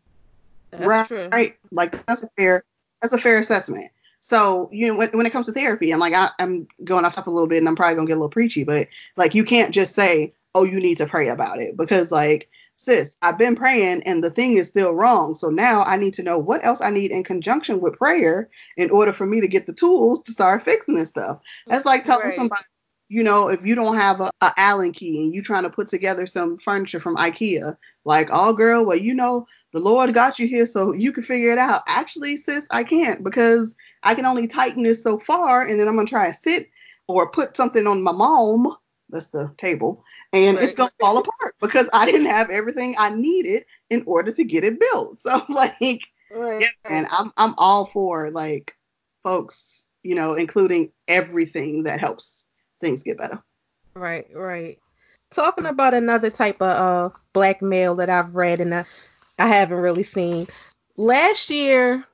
[0.70, 1.28] That's right, true.
[1.28, 1.56] right.
[1.70, 2.64] Like that's a fair
[3.02, 3.90] that's a fair assessment.
[4.20, 7.14] So you know when, when it comes to therapy, and like I, am going off
[7.14, 9.44] top a little bit, and I'm probably gonna get a little preachy, but like you
[9.44, 13.56] can't just say, oh, you need to pray about it because like sis, I've been
[13.56, 15.34] praying and the thing is still wrong.
[15.34, 18.90] So now I need to know what else I need in conjunction with prayer in
[18.90, 21.40] order for me to get the tools to start fixing this stuff.
[21.66, 22.34] That's like telling right.
[22.34, 22.62] somebody,
[23.08, 25.88] you know, if you don't have a, a Allen key and you trying to put
[25.88, 30.46] together some furniture from IKEA, like, oh girl, well, you know, the Lord got you
[30.46, 31.82] here so you can figure it out.
[31.86, 35.96] Actually, sis, I can't because I can only tighten this so far and then I'm
[35.96, 36.68] gonna try to sit
[37.08, 38.76] or put something on my mom
[39.08, 40.64] that's the table and right.
[40.64, 44.64] it's gonna fall apart because I didn't have everything I needed in order to get
[44.64, 45.18] it built.
[45.26, 46.60] So like, right.
[46.60, 48.74] yeah, and I'm I'm all for like
[49.22, 52.46] folks, you know, including everything that helps
[52.80, 53.42] things get better.
[53.94, 54.78] Right, right.
[55.30, 58.84] Talking about another type of uh, black male that I've read and I,
[59.38, 60.46] I haven't really seen.
[60.96, 62.04] Last year,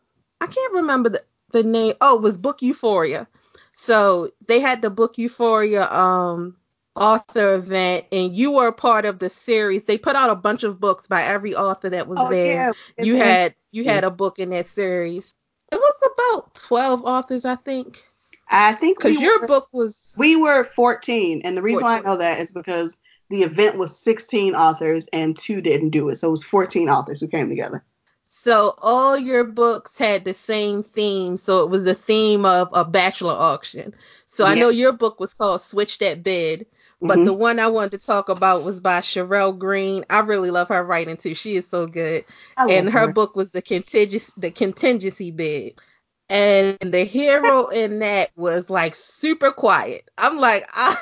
[0.41, 1.95] I can't remember the, the name.
[2.01, 3.27] Oh, it was Book Euphoria.
[3.75, 6.57] So they had the Book Euphoria um
[6.95, 9.85] author event and you were a part of the series.
[9.85, 12.75] They put out a bunch of books by every author that was oh, there.
[12.99, 13.05] Yeah.
[13.05, 15.35] You had you had a book in that series.
[15.71, 18.03] It was about 12 authors, I think.
[18.49, 21.99] I think because we your book was we were 14, and the reason 14.
[21.99, 23.01] I know that is because
[23.31, 26.17] the event was 16 authors and two didn't do it.
[26.17, 27.83] So it was 14 authors who came together.
[28.27, 31.39] So all your books had the same theme.
[31.39, 33.95] So it was the theme of a bachelor auction.
[34.27, 36.67] So I know your book was called Switch That Bid,
[37.03, 37.25] but mm-hmm.
[37.25, 40.05] the one I wanted to talk about was by Sherelle Green.
[40.09, 41.35] I really love her writing too.
[41.35, 42.25] She is so good.
[42.57, 45.81] And her, her book was the contingency the contingency bid.
[46.29, 50.09] And the hero in that was like super quiet.
[50.17, 50.97] I'm like, I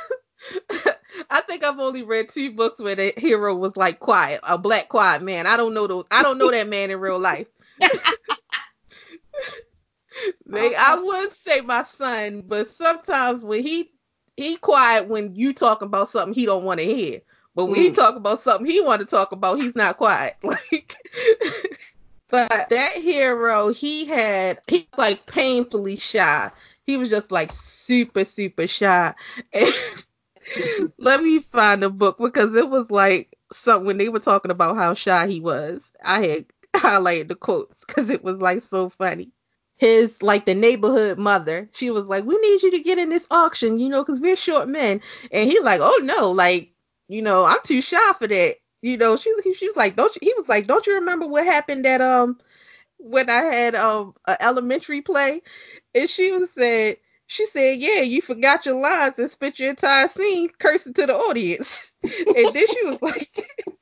[1.29, 4.89] I think I've only read two books where the hero was like quiet, a black
[4.89, 5.47] quiet man.
[5.47, 6.07] I don't know those.
[6.11, 7.47] I don't know that man in real life.
[10.47, 13.93] They, I would say my son, but sometimes when he
[14.37, 17.21] he quiet when you talking about something he don't want to hear.
[17.55, 17.83] But when mm.
[17.83, 20.37] he talk about something he want to talk about, he's not quiet.
[20.43, 20.97] Like
[22.29, 26.51] but that hero, he had he's like painfully shy.
[26.87, 29.14] He was just like super, super shy.
[29.53, 29.73] And
[30.99, 34.77] let me find a book because it was like something when they were talking about
[34.77, 35.90] how shy he was.
[36.05, 39.33] I had highlighted the quotes because it was like so funny
[39.81, 41.71] his like the neighborhood mother.
[41.75, 44.37] She was like we need you to get in this auction you know because we're
[44.37, 45.03] short men.
[45.33, 46.73] And he like oh no like
[47.09, 48.57] you know i'm too shy for that.
[48.83, 51.47] You know she, she was like don't you he was like don't you remember what
[51.47, 52.38] happened at um
[52.99, 55.43] when i had um an elementary play?
[55.95, 60.09] And she was said she said yeah you forgot your lines and spent your entire
[60.09, 61.93] scene cursing to the audience.
[62.05, 63.31] And then she was like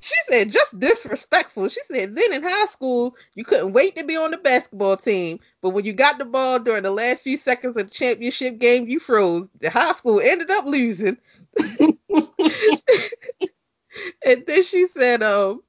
[0.00, 1.68] she said just disrespectful.
[1.68, 5.40] She said then in high school you couldn't wait to be on the basketball team,
[5.62, 8.88] but when you got the ball during the last few seconds of the championship game,
[8.88, 9.48] you froze.
[9.60, 11.16] The high school ended up losing.
[14.24, 15.62] and then she said, um,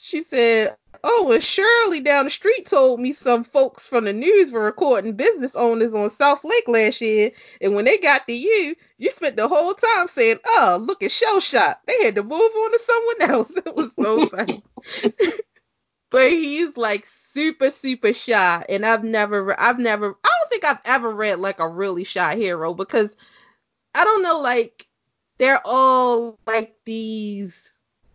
[0.00, 4.50] she said, Oh, and Shirley down the street told me some folks from the news
[4.50, 7.30] were recording business owners on South Lake last year,
[7.60, 11.12] and when they got to you, you spent the whole time saying, "Oh, look at
[11.12, 13.52] show shot." They had to move on to someone else.
[13.66, 14.62] It was so funny.
[16.10, 20.80] but he's like super super shy, and I've never, I've never, I don't think I've
[20.84, 23.16] ever read like a really shy hero because
[23.94, 24.86] I don't know, like
[25.38, 27.67] they're all like these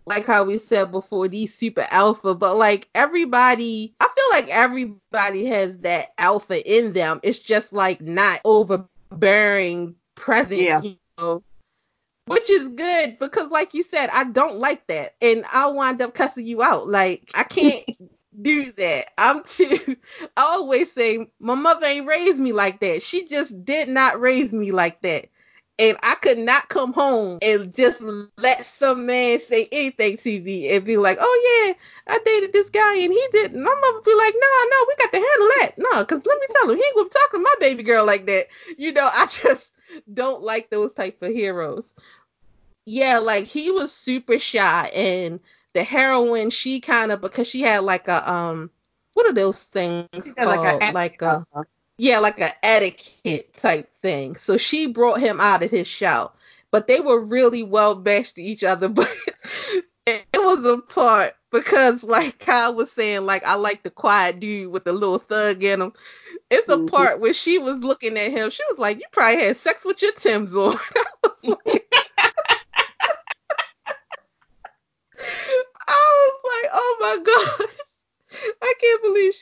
[0.05, 5.45] like how we said before, these super alpha, but like everybody, I feel like everybody
[5.45, 7.19] has that alpha in them.
[7.23, 10.81] It's just like not overbearing present, yeah.
[10.81, 11.43] you know,
[12.25, 16.13] which is good because, like you said, I don't like that, and I'll wind up
[16.13, 16.87] cussing you out.
[16.87, 17.85] Like I can't.
[18.41, 19.11] do that.
[19.15, 19.77] I'm too.
[20.35, 23.03] I always say my mother ain't raised me like that.
[23.03, 25.29] She just did not raise me like that
[25.79, 28.01] and I could not come home and just
[28.37, 32.69] let some man say anything to me and be like, oh yeah, I dated this
[32.69, 33.61] guy and he didn't.
[33.61, 35.71] My mother be like, no, no, we got to handle that.
[35.77, 38.25] No, because let me tell him, he ain't gonna talking to my baby girl like
[38.27, 38.47] that.
[38.77, 39.71] You know, I just
[40.13, 41.93] don't like those type of heroes.
[42.85, 45.39] Yeah, like he was super shy and
[45.73, 48.69] the heroine, she kind of because she had like a um,
[49.13, 50.47] what are those things called?
[50.47, 51.45] Like a, like a
[51.97, 54.35] yeah, like an etiquette type thing.
[54.35, 56.35] So she brought him out of his shell.
[56.71, 58.89] But they were really well matched to each other.
[58.93, 59.09] But
[60.05, 64.71] it was a part because like Kyle was saying, like I like the quiet dude
[64.71, 65.93] with the little thug in him.
[66.49, 66.87] It's a mm-hmm.
[66.87, 68.49] part where she was looking at him.
[68.49, 71.93] She was like, "You probably had sex with your Tim's on." I was like,
[75.87, 77.62] I was like, "Oh my god."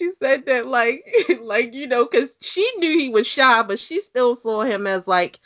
[0.01, 0.67] I can't believe she said that.
[0.67, 1.05] Like,
[1.41, 5.07] like you know, because she knew he was shy, but she still saw him as
[5.07, 5.39] like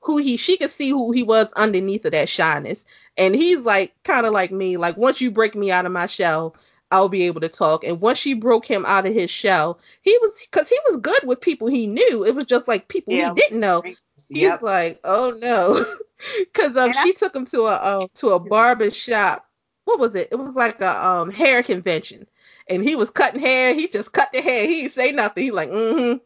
[0.00, 0.36] who he.
[0.36, 2.84] She could see who he was underneath of that shyness,
[3.16, 4.76] and he's like kind of like me.
[4.76, 6.56] Like once you break me out of my shell,
[6.90, 7.84] I'll be able to talk.
[7.84, 11.22] And once she broke him out of his shell, he was because he was good
[11.24, 12.24] with people he knew.
[12.24, 13.28] It was just like people yeah.
[13.28, 13.82] he didn't know.
[13.82, 14.62] He's yep.
[14.62, 15.84] like, oh no,
[16.38, 19.46] because um, she took him to a um, to a barber shop.
[19.84, 20.28] What was it?
[20.30, 22.26] It was like a um hair convention
[22.70, 23.74] and he was cutting hair.
[23.74, 24.66] He just cut the hair.
[24.66, 25.44] He didn't say nothing.
[25.44, 26.18] He like, mm-hmm.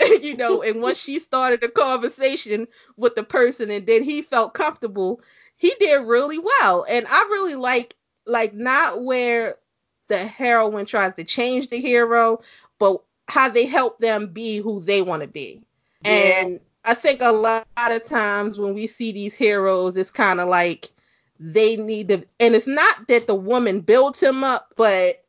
[0.22, 4.54] you know, and once she started a conversation with the person and then he felt
[4.54, 5.20] comfortable,
[5.56, 6.86] he did really well.
[6.88, 9.56] And I really like like not where
[10.08, 12.40] the heroine tries to change the hero,
[12.78, 15.62] but how they help them be who they want to be.
[16.04, 16.10] Yeah.
[16.10, 20.48] And I think a lot of times when we see these heroes, it's kind of
[20.48, 20.90] like
[21.38, 25.21] they need to, and it's not that the woman builds him up, but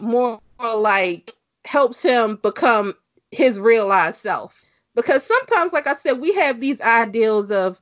[0.00, 1.34] more like
[1.64, 2.94] helps him become
[3.30, 4.64] his realized self.
[4.94, 7.80] Because sometimes, like I said, we have these ideals of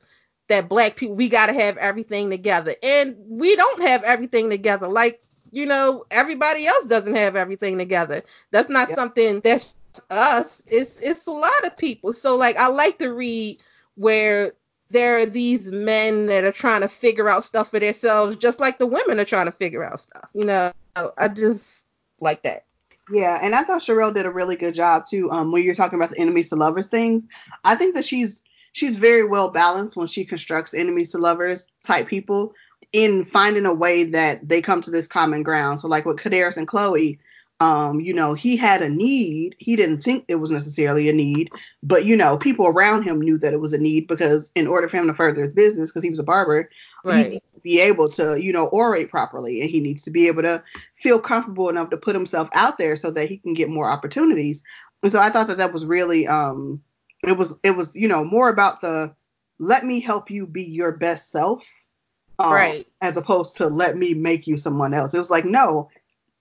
[0.49, 2.75] that black people, we got to have everything together.
[2.83, 4.87] And we don't have everything together.
[4.87, 8.23] Like, you know, everybody else doesn't have everything together.
[8.51, 8.97] That's not yep.
[8.97, 9.75] something that's
[10.11, 10.63] us.
[10.67, 12.13] It's it's a lot of people.
[12.13, 13.59] So like I like to read
[13.95, 14.53] where
[14.91, 18.79] there are these men that are trying to figure out stuff for themselves, just like
[18.79, 20.29] the women are trying to figure out stuff.
[20.33, 20.73] You know,
[21.17, 21.76] I just
[22.21, 22.65] like that.
[23.11, 25.31] Yeah, and I thought Sherelle did a really good job too.
[25.31, 27.23] Um, when you're talking about the enemies to lovers things,
[27.65, 28.43] I think that she's
[28.73, 32.53] she's very well balanced when she constructs enemies to lovers type people
[32.93, 35.81] in finding a way that they come to this common ground.
[35.81, 37.19] So like with Kaderis and Chloe,
[37.61, 39.57] um, you know, he had a need.
[39.59, 41.51] He didn't think it was necessarily a need,
[41.83, 44.89] but you know, people around him knew that it was a need because in order
[44.89, 46.69] for him to further his business, because he was a barber,
[47.07, 47.27] right.
[47.27, 50.27] he needs to be able to, you know, orate properly, and he needs to be
[50.27, 50.63] able to
[51.01, 54.63] feel comfortable enough to put himself out there so that he can get more opportunities.
[55.03, 56.83] And so I thought that that was really, um,
[57.23, 59.15] it was, it was, you know, more about the
[59.59, 61.63] let me help you be your best self,
[62.39, 65.15] um, right, as opposed to let me make you someone else.
[65.15, 65.89] It was like, no,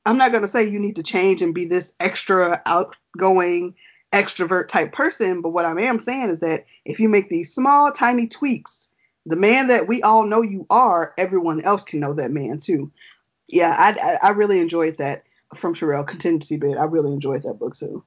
[0.05, 3.75] I'm not going to say you need to change and be this extra outgoing
[4.13, 7.91] extrovert type person, but what I am saying is that if you make these small,
[7.91, 8.84] tiny tweaks,
[9.25, 12.91] the man that we all know you are, everyone else can know that man too.
[13.47, 15.23] Yeah, I, I, really enjoyed that
[15.55, 16.77] from Sherelle Contingency Bid.
[16.77, 18.03] I really enjoyed that book too.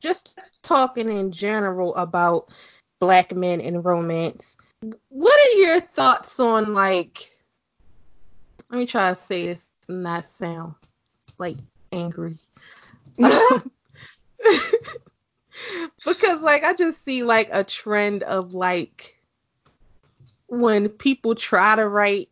[0.00, 2.50] Just talking in general about
[2.98, 4.56] black men in romance,
[5.08, 7.30] what are your thoughts on like?
[8.70, 10.74] Let me try to say this and not sound
[11.38, 11.56] like
[11.92, 12.36] angry.
[16.04, 19.16] because like I just see like a trend of like
[20.52, 22.28] when people try to write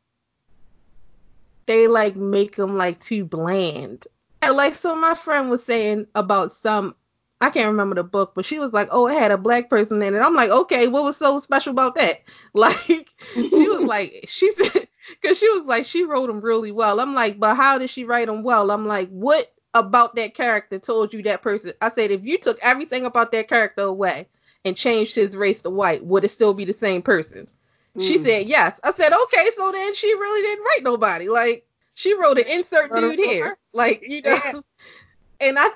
[1.64, 4.06] they like make them like too bland.
[4.42, 6.94] And like so my friend was saying about some
[7.40, 10.02] I can't remember the book, but she was like, "Oh, it had a black person
[10.02, 12.20] in it." I'm like, "Okay, what was so special about that?"
[12.52, 14.88] Like, she was like, she said,
[15.22, 17.00] because she was like, she wrote them really well.
[17.00, 18.70] I'm like, but how did she write them well?
[18.70, 21.72] I'm like, what about that character told you that person?
[21.80, 24.26] I said, if you took everything about that character away
[24.66, 27.48] and changed his race to white, would it still be the same person?
[27.97, 28.03] Mm.
[28.03, 28.80] She said yes.
[28.82, 31.28] I said, okay, so then she really didn't write nobody.
[31.28, 33.57] Like, she wrote an insert dude here.
[33.72, 34.62] Like, you know.
[35.41, 35.70] And I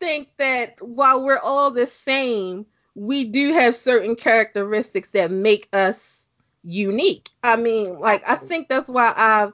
[0.00, 6.26] think that while we're all the same, we do have certain characteristics that make us
[6.62, 7.30] unique.
[7.42, 9.52] I mean, like I think that's why I've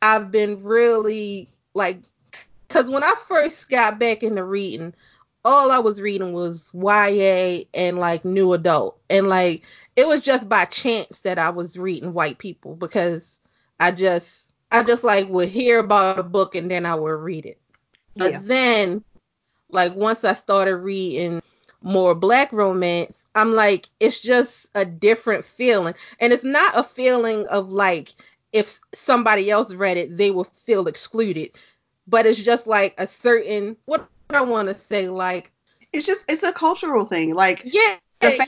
[0.00, 1.98] I've been really like
[2.68, 4.94] cuz when I first got back into reading,
[5.44, 8.98] all I was reading was YA and like new adult.
[9.08, 9.62] And like
[9.96, 13.40] it was just by chance that I was reading white people because
[13.78, 17.46] I just I just like would hear about a book and then I would read
[17.46, 17.60] it.
[18.14, 18.30] Yeah.
[18.30, 19.04] But then
[19.70, 21.42] like once I started reading
[21.82, 25.94] more black romance, I'm like, it's just a different feeling.
[26.20, 28.14] And it's not a feeling of like
[28.52, 31.50] if somebody else read it, they will feel excluded.
[32.06, 35.50] But it's just like a certain what I want to say, like
[35.92, 37.34] it's just it's a cultural thing.
[37.34, 37.96] Like yeah,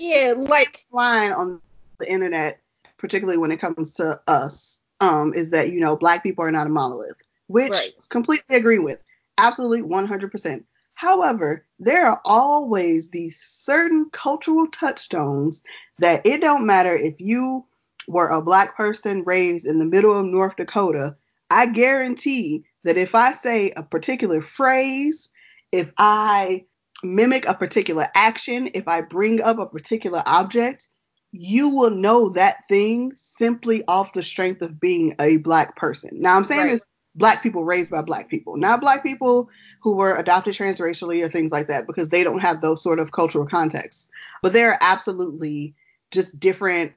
[0.00, 1.60] yeah, like line on
[1.98, 2.60] the internet,
[2.98, 6.66] particularly when it comes to us, um, is that you know black people are not
[6.66, 7.16] a monolith,
[7.48, 7.92] which right.
[8.08, 8.98] completely agree with,
[9.38, 10.64] absolutely 100%.
[10.94, 15.62] However, there are always these certain cultural touchstones
[15.98, 17.64] that it don't matter if you
[18.06, 21.16] were a black person raised in the middle of North Dakota.
[21.50, 25.28] I guarantee that if I say a particular phrase,
[25.72, 26.64] if I
[27.04, 30.88] mimic a particular action, if I bring up a particular object,
[31.32, 36.10] you will know that thing simply off the strength of being a black person.
[36.14, 36.70] Now I'm saying right.
[36.72, 36.84] this
[37.16, 39.48] black people raised by black people, not black people
[39.80, 43.12] who were adopted transracially or things like that, because they don't have those sort of
[43.12, 44.08] cultural contexts.
[44.42, 45.74] But there are absolutely
[46.10, 46.92] just different,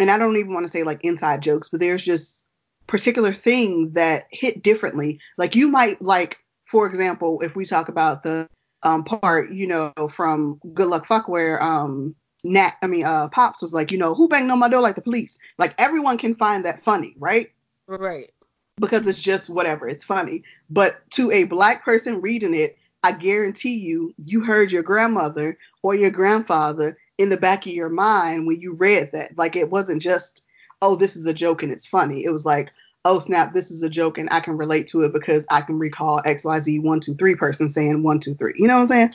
[0.00, 2.44] and I don't even want to say like inside jokes, but there's just
[2.86, 5.20] particular things that hit differently.
[5.38, 8.48] Like you might like, for example, if we talk about the
[8.82, 12.14] um, part, you know, from Good Luck Fuck, where um,
[12.44, 14.94] Nat, I mean, uh, Pops was like, you know, who banged on my door like
[14.94, 15.38] the police?
[15.58, 17.50] Like everyone can find that funny, right?
[17.86, 18.32] Right
[18.78, 20.42] because it's just whatever, it's funny.
[20.70, 25.94] But to a black person reading it, I guarantee you, you heard your grandmother or
[25.94, 29.38] your grandfather in the back of your mind when you read that.
[29.38, 30.42] Like it wasn't just,
[30.82, 32.24] oh, this is a joke and it's funny.
[32.24, 32.70] It was like,
[33.06, 35.78] oh snap, this is a joke and I can relate to it because I can
[35.78, 38.54] recall XYZ one two three person saying one two three.
[38.56, 39.14] You know what I'm saying?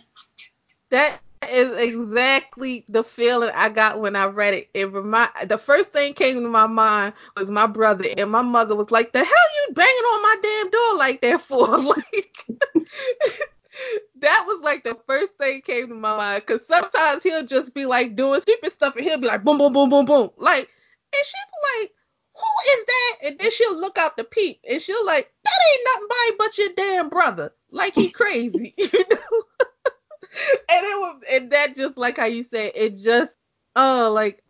[0.89, 1.20] That
[1.52, 4.70] is exactly the feeling I got when I read it.
[4.74, 8.76] It remind the first thing came to my mind was my brother and my mother
[8.76, 12.46] was like, "The hell you banging on my damn door like that for?" like
[14.20, 17.86] that was like the first thing came to my mind because sometimes he'll just be
[17.86, 20.70] like doing stupid stuff and he'll be like boom boom boom boom boom like
[21.14, 21.92] and be like
[22.36, 25.86] who is that and then she'll look out the peep and she'll like that ain't
[25.86, 29.42] nothing but your damn brother like he crazy you know
[30.70, 33.38] and it was and that just like how you said it just
[33.76, 34.44] oh like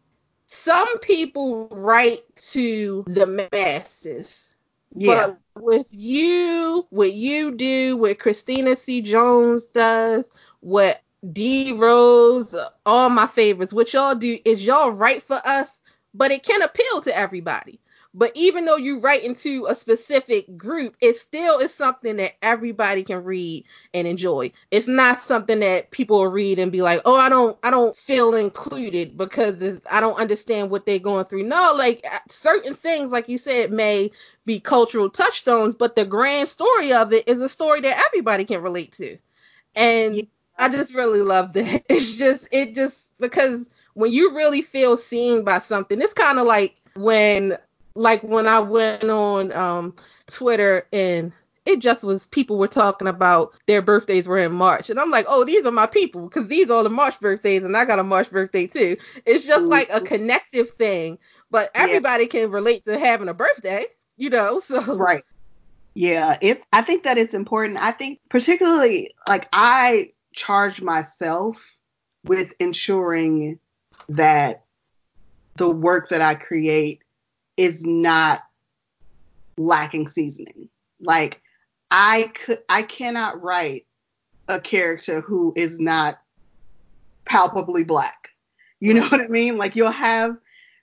[0.54, 4.54] some people write to the masses.
[4.94, 5.28] Yeah.
[5.56, 9.02] But with you, what you do, what Christina C.
[9.02, 10.30] Jones does,
[10.60, 11.02] what
[11.32, 12.54] D Rose,
[12.86, 15.81] all my favorites, what y'all do is y'all write for us,
[16.14, 17.80] but it can appeal to everybody.
[18.14, 23.04] But even though you write into a specific group, it still is something that everybody
[23.04, 24.52] can read and enjoy.
[24.70, 27.96] It's not something that people will read and be like, "Oh, I don't, I don't
[27.96, 33.14] feel included because I don't understand what they're going through." No, like uh, certain things,
[33.14, 34.12] like you said, may
[34.46, 38.62] be cultural touchstones, but the grand story of it is a story that everybody can
[38.62, 39.18] relate to.
[39.76, 40.24] And yeah.
[40.58, 41.84] I just really love that.
[41.90, 46.48] It's just, it just because when you really feel seen by something, it's kind of
[46.48, 47.58] like when
[47.96, 49.96] like when I went on um,
[50.28, 51.34] Twitter and
[51.66, 54.90] it just was people were talking about their birthdays were in March.
[54.90, 57.64] And I'm like, oh, these are my people because these are all the March birthdays
[57.64, 58.98] and I got a March birthday too.
[59.26, 61.20] It's just like a connective thing,
[61.52, 62.30] but everybody yeah.
[62.30, 63.86] can relate to having a birthday,
[64.18, 64.60] you know?
[64.72, 65.24] So Right.
[65.94, 67.78] Yeah, it's I think that it's important.
[67.78, 71.78] I think particularly like I charge myself
[72.24, 73.60] with ensuring
[74.16, 74.66] that
[75.56, 77.02] the work that I create
[77.58, 78.42] is not
[79.58, 80.70] lacking seasoning.
[81.00, 81.42] Like
[81.90, 83.86] I could I cannot write
[84.48, 86.16] a character who is not
[87.26, 88.30] palpably black.
[88.80, 89.58] You know what I mean?
[89.58, 90.38] Like you'll have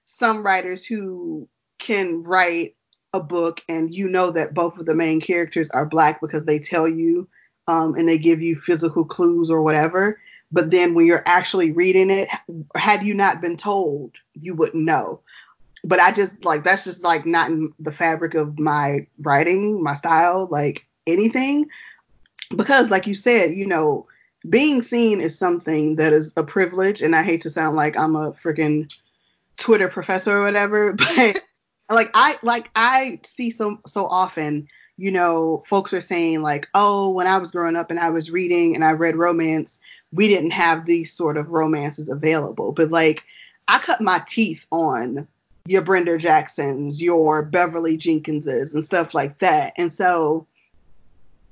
[0.04, 1.48] some writers who
[1.78, 2.76] can write
[3.12, 6.58] a book and you know that both of the main characters are black because they
[6.58, 7.28] tell you
[7.66, 10.20] um, and they give you physical clues or whatever.
[10.50, 12.28] But then when you're actually reading it,
[12.74, 15.20] had you not been told, you wouldn't know
[15.84, 19.94] but I just like that's just like not in the fabric of my writing, my
[19.94, 21.68] style, like anything.
[22.54, 24.06] Because like you said, you know,
[24.48, 28.16] being seen is something that is a privilege, and I hate to sound like I'm
[28.16, 28.92] a freaking
[29.56, 31.42] Twitter professor or whatever, but
[31.90, 37.10] like I like I see so so often, you know, folks are saying like, oh,
[37.10, 39.78] when I was growing up and I was reading and I read romance,
[40.12, 42.72] we didn't have these sort of romances available.
[42.72, 43.24] But like
[43.68, 45.26] I cut my teeth on
[45.66, 49.74] your Brenda Jacksons, your Beverly Jenkinses, and stuff like that.
[49.76, 50.46] And so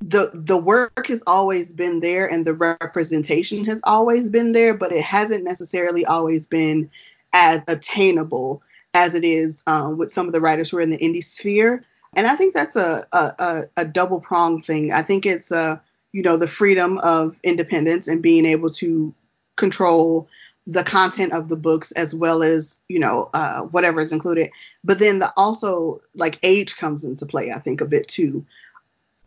[0.01, 4.93] the the work has always been there and the representation has always been there, but
[4.93, 6.91] it hasn't necessarily always been
[7.33, 8.63] as attainable
[8.95, 11.85] as it is um, with some of the writers who are in the indie sphere.
[12.15, 14.93] And I think that's a a, a, a double pronged thing.
[14.93, 15.79] I think it's uh
[16.17, 19.13] you know the freedom of independence and being able to
[19.57, 20.27] control
[20.67, 24.51] the content of the books as well as you know uh, whatever is included.
[24.83, 28.47] But then the also like age comes into play i think a bit too.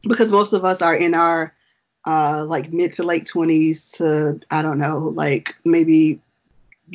[0.02, 1.54] Because most of us are in our
[2.08, 6.20] uh, like mid to late 20s to i don't know like maybe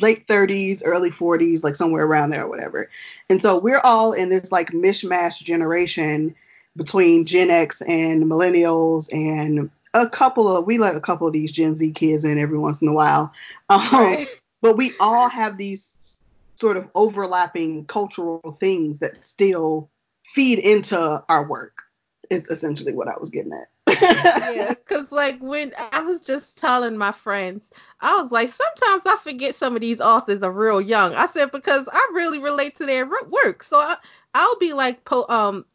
[0.01, 2.89] late 30s early 40s like somewhere around there or whatever.
[3.29, 6.35] And so we're all in this like mishmash generation
[6.75, 11.51] between gen x and millennials and a couple of we let a couple of these
[11.51, 13.31] Gen Z kids in every once in a while.
[13.69, 14.27] Um, right.
[14.61, 16.17] But we all have these
[16.55, 19.91] sort of overlapping cultural things that still
[20.25, 21.83] feed into our work.
[22.31, 23.67] Is essentially what I was getting at.
[24.01, 27.69] yeah, because like when I was just telling my friends,
[28.01, 31.13] I was like, sometimes I forget some of these authors are real young.
[31.13, 33.97] I said because I really relate to their work, so I,
[34.33, 35.65] I'll be like, po- um,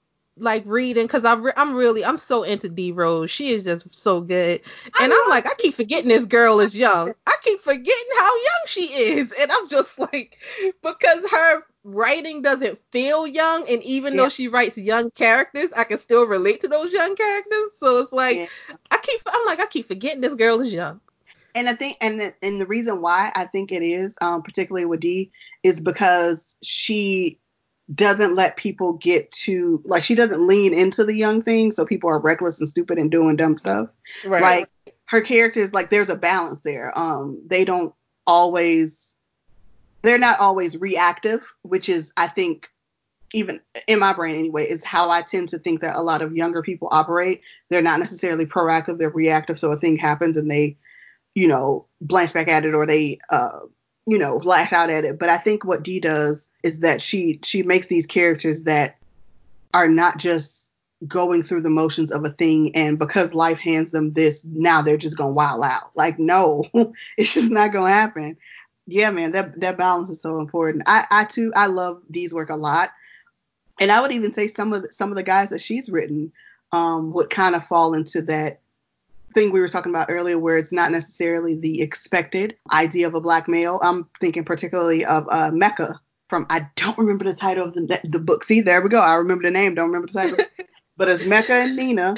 [0.41, 3.31] like reading because I'm re- I'm really I'm so into D Rose.
[3.31, 4.61] She is just so good,
[5.01, 7.13] and I'm like I keep forgetting this girl is young.
[7.27, 10.39] I keep forgetting how young she is, and I'm just like
[10.83, 14.23] because her writing doesn't feel young, and even yeah.
[14.23, 17.71] though she writes young characters, I can still relate to those young characters.
[17.79, 18.47] So it's like yeah.
[18.91, 21.01] I keep I'm like I keep forgetting this girl is young.
[21.53, 24.87] And I think, and the, and the reason why I think it is, um, particularly
[24.87, 25.33] with D,
[25.65, 27.41] is because she
[27.95, 32.11] doesn't let people get to like she doesn't lean into the young thing so people
[32.11, 33.89] are reckless and stupid and doing dumb stuff.
[34.25, 34.43] Right.
[34.43, 36.97] Like her characters like there's a balance there.
[36.97, 37.95] Um they don't
[38.27, 39.17] always
[40.03, 42.69] they're not always reactive which is i think
[43.33, 46.37] even in my brain anyway is how i tend to think that a lot of
[46.37, 47.43] younger people operate.
[47.69, 50.77] They're not necessarily proactive they're reactive so a thing happens and they
[51.35, 53.61] you know blanch back at it or they uh
[54.11, 55.21] you know, lash out at it.
[55.21, 58.97] But I think what Dee does is that she she makes these characters that
[59.73, 60.73] are not just
[61.07, 64.97] going through the motions of a thing and because life hands them this, now they're
[64.97, 65.93] just gonna wild out.
[65.95, 66.65] Like, no,
[67.17, 68.37] it's just not gonna happen.
[68.89, 70.83] Yeah, man, that that balance is so important.
[70.87, 72.91] I, I too I love Dee's work a lot.
[73.79, 76.33] And I would even say some of the, some of the guys that she's written
[76.73, 78.59] um, would kind of fall into that
[79.33, 83.21] thing we were talking about earlier where it's not necessarily the expected idea of a
[83.21, 83.81] black male.
[83.83, 88.21] I'm thinking particularly of uh, Mecca from I don't remember the title of the the
[88.21, 88.45] book.
[88.45, 89.01] See, there we go.
[89.01, 90.39] I remember the name, don't remember the title.
[90.97, 92.17] but it's Mecca and Nina.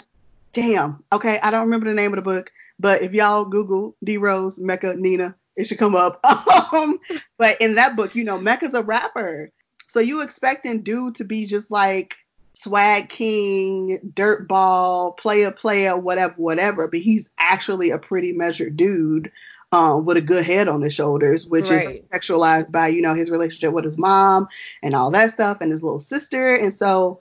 [0.53, 1.03] Damn.
[1.13, 4.61] Okay, I don't remember the name of the book, but if y'all Google D Rose
[4.61, 6.25] Mecca Nina, it should come up.
[6.73, 7.01] Um,
[7.37, 9.51] but in that book, you know, Mecca's a rapper,
[9.89, 12.17] so you expecting dude to be just like
[12.63, 16.89] swag king, dirt ball, player, player, whatever, whatever.
[16.89, 19.31] But he's actually a pretty measured dude
[19.73, 21.97] um, with a good head on his shoulders, which right.
[21.97, 24.47] is sexualized by you know his relationship with his mom
[24.83, 26.55] and all that stuff, and his little sister.
[26.55, 27.21] And so,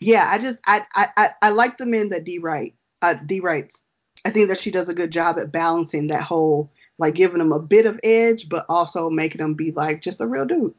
[0.00, 3.82] yeah, I just I I I like the men that D write uh, D writes.
[4.24, 7.52] I think that she does a good job at balancing that whole like giving them
[7.52, 10.74] a bit of edge, but also making them be like just a real dude.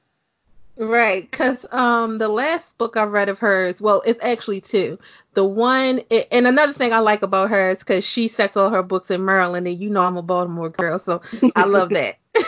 [0.81, 4.97] Right, because um, the last book I read of hers, well, it's actually two.
[5.35, 8.71] The one, it, and another thing I like about her is because she sets all
[8.71, 11.21] her books in Maryland, and you know I'm a Baltimore girl, so
[11.55, 12.17] I love that.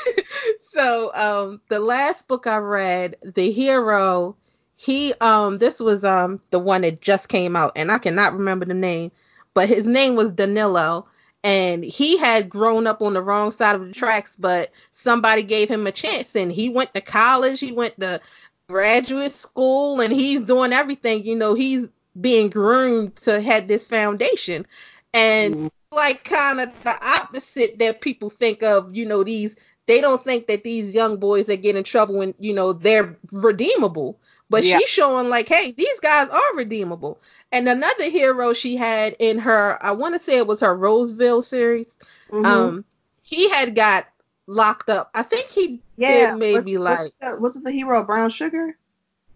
[0.64, 4.36] so um, the last book I read, The Hero,
[4.78, 8.66] he um, this was um the one that just came out, and I cannot remember
[8.66, 9.12] the name,
[9.54, 11.06] but his name was Danilo,
[11.44, 14.72] and he had grown up on the wrong side of the tracks, but
[15.04, 18.22] somebody gave him a chance and he went to college, he went to
[18.68, 21.90] graduate school and he's doing everything, you know, he's
[22.20, 24.66] being groomed to have this foundation.
[25.14, 25.72] And mm.
[25.92, 30.48] like kind of the opposite that people think of, you know, these they don't think
[30.48, 34.18] that these young boys that get in trouble when, you know, they're redeemable.
[34.50, 34.78] But yeah.
[34.78, 37.20] she's showing like, hey, these guys are redeemable.
[37.52, 41.42] And another hero she had in her, I want to say it was her Roseville
[41.42, 41.98] series.
[42.32, 42.46] Mm-hmm.
[42.46, 42.86] Um,
[43.22, 44.08] he had got
[44.48, 45.10] locked up.
[45.14, 48.78] I think he yeah, did maybe was, like was, was it the hero Brown Sugar?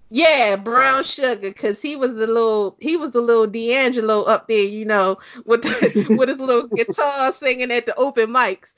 [0.10, 4.64] Yeah, Brown Sugar, cause he was a little he was a little D'Angelo up there,
[4.64, 8.74] you know, with the, with his little guitar singing at the open mics.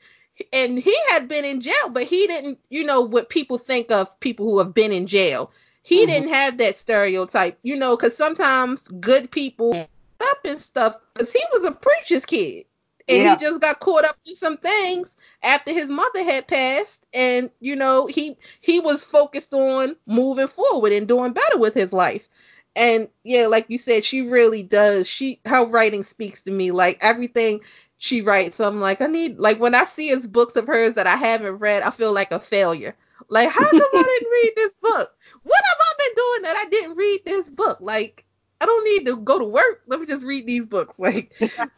[0.54, 4.18] And he had been in jail, but he didn't, you know, what people think of
[4.22, 5.52] people who have been in jail.
[5.84, 6.12] He mm-hmm.
[6.12, 9.76] didn't have that stereotype, you know, cause sometimes good people
[10.22, 12.66] up and stuff, cause he was a preacher's kid,
[13.08, 13.36] and yeah.
[13.36, 17.76] he just got caught up in some things after his mother had passed and you
[17.76, 22.28] know he he was focused on moving forward and doing better with his life.
[22.76, 25.08] And yeah like you said she really does.
[25.08, 26.72] She her writing speaks to me.
[26.72, 27.62] Like everything
[28.02, 31.06] she writes i'm like i need like when i see his books of hers that
[31.06, 32.96] i haven't read i feel like a failure.
[33.30, 35.12] Like how come i didn't read this book?
[35.44, 37.78] What have i been doing that i didn't read this book?
[37.82, 38.26] Like
[38.62, 39.84] I don't need to go to work.
[39.88, 40.96] Let me just read these books.
[41.00, 41.32] Like,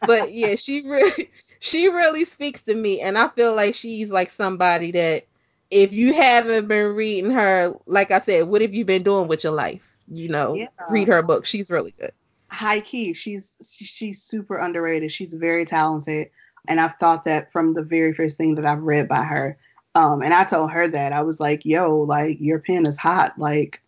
[0.04, 1.30] but yeah, she really,
[1.62, 5.26] she really speaks to me, and I feel like she's like somebody that
[5.70, 9.44] if you haven't been reading her, like I said, what have you been doing with
[9.44, 9.80] your life?
[10.08, 10.66] You know, yeah.
[10.90, 11.46] read her book.
[11.46, 12.10] She's really good.
[12.48, 15.12] High key, she's she's super underrated.
[15.12, 16.30] She's very talented,
[16.66, 19.56] and I've thought that from the very first thing that I've read by her.
[19.94, 23.38] Um, and I told her that I was like, "Yo, like your pen is hot.
[23.38, 23.80] Like,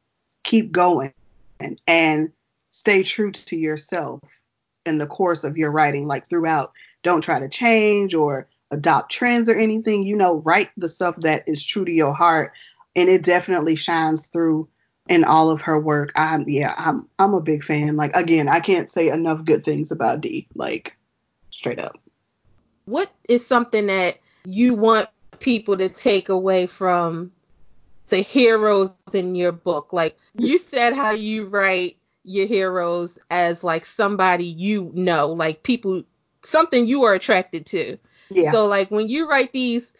[0.44, 1.12] keep going,
[1.58, 2.30] and and
[2.70, 4.20] stay true to yourself
[4.86, 6.72] in the course of your writing, like throughout
[7.04, 10.02] don't try to change or adopt trends or anything.
[10.02, 12.52] You know, write the stuff that is true to your heart,
[12.96, 14.68] and it definitely shines through
[15.08, 16.12] in all of her work.
[16.16, 17.96] I'm yeah, I'm I'm a big fan.
[17.96, 20.48] Like again, I can't say enough good things about D.
[20.54, 20.96] Like
[21.50, 21.96] straight up.
[22.86, 27.30] What is something that you want people to take away from
[28.08, 29.92] the heroes in your book?
[29.92, 36.02] Like you said how you write your heroes as like somebody you know, like people
[36.44, 37.98] something you are attracted to.
[38.30, 38.52] Yeah.
[38.52, 39.92] So like when you write these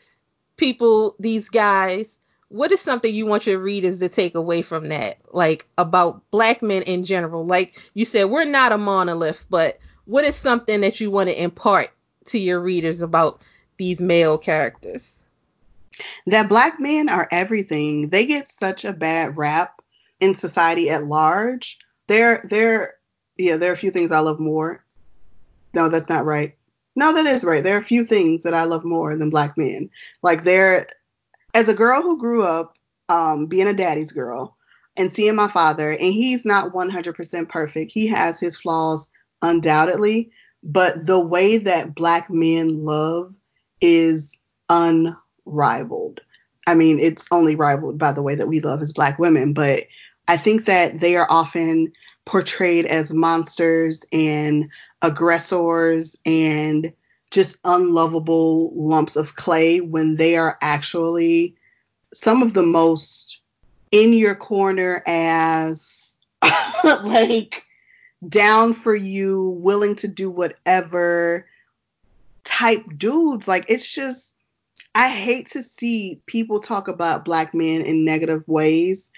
[0.56, 2.18] people, these guys,
[2.48, 5.18] what is something you want your readers to take away from that?
[5.32, 7.44] Like about black men in general.
[7.44, 11.42] Like you said, we're not a monolith, but what is something that you want to
[11.42, 11.90] impart
[12.26, 13.42] to your readers about
[13.76, 15.18] these male characters?
[16.26, 18.08] That black men are everything.
[18.08, 19.80] They get such a bad rap
[20.20, 21.78] in society at large.
[22.06, 22.94] There there
[23.36, 24.83] yeah, there are a few things I love more
[25.74, 26.56] no, that's not right.
[26.96, 27.62] No, that is right.
[27.62, 29.90] There are a few things that I love more than black men.
[30.22, 30.86] Like there,
[31.52, 32.76] as a girl who grew up
[33.08, 34.56] um, being a daddy's girl
[34.96, 37.90] and seeing my father, and he's not 100% perfect.
[37.92, 39.08] He has his flaws
[39.42, 40.30] undoubtedly,
[40.62, 43.34] but the way that black men love
[43.80, 46.20] is unrivaled.
[46.66, 49.82] I mean, it's only rivaled by the way that we love as black women, but
[50.28, 51.92] I think that they are often
[52.24, 54.70] portrayed as monsters and
[55.04, 56.92] aggressors and
[57.30, 61.54] just unlovable lumps of clay when they are actually
[62.14, 63.40] some of the most
[63.92, 66.16] in your corner as
[66.84, 67.64] like
[68.26, 71.46] down for you, willing to do whatever
[72.44, 73.46] type dudes.
[73.46, 74.34] Like it's just
[74.94, 79.10] I hate to see people talk about black men in negative ways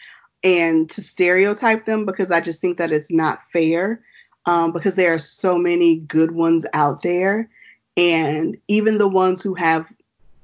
[0.43, 4.03] and to stereotype them because I just think that it's not fair.
[4.47, 7.49] Um, because there are so many good ones out there,
[7.97, 9.87] and even the ones who have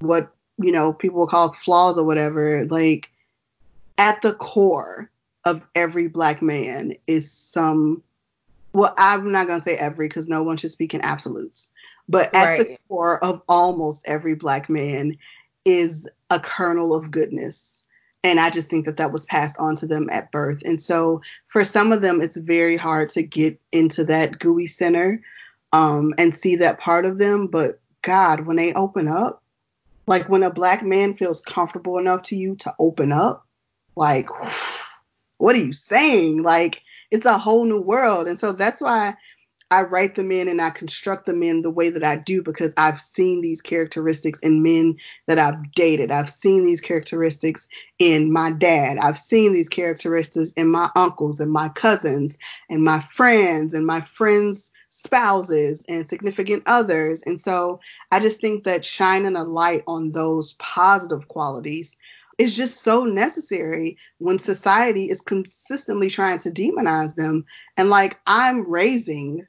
[0.00, 3.08] what you know people will call flaws or whatever, like
[3.98, 5.10] at the core
[5.44, 8.02] of every black man is some.
[8.72, 11.70] Well, I'm not gonna say every because no one should speak in absolutes,
[12.08, 12.58] but at right.
[12.58, 15.16] the core of almost every black man
[15.64, 17.81] is a kernel of goodness.
[18.24, 20.62] And I just think that that was passed on to them at birth.
[20.64, 25.20] And so for some of them, it's very hard to get into that gooey center
[25.72, 27.48] um, and see that part of them.
[27.48, 29.42] But God, when they open up,
[30.06, 33.46] like when a black man feels comfortable enough to you to open up,
[33.96, 34.28] like,
[35.38, 36.42] what are you saying?
[36.42, 38.26] Like, it's a whole new world.
[38.26, 39.14] And so that's why
[39.72, 42.74] I write them in and I construct them in the way that I do because
[42.76, 46.10] I've seen these characteristics in men that I've dated.
[46.10, 47.66] I've seen these characteristics
[47.98, 48.98] in my dad.
[48.98, 52.36] I've seen these characteristics in my uncles and my cousins
[52.68, 57.22] and my friends and my friends' spouses and significant others.
[57.22, 61.96] And so I just think that shining a light on those positive qualities
[62.36, 67.46] is just so necessary when society is consistently trying to demonize them.
[67.78, 69.46] And like I'm raising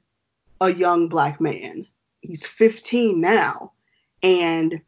[0.64, 1.86] a young black man.
[2.20, 3.72] He's 15 now.
[4.22, 4.80] And,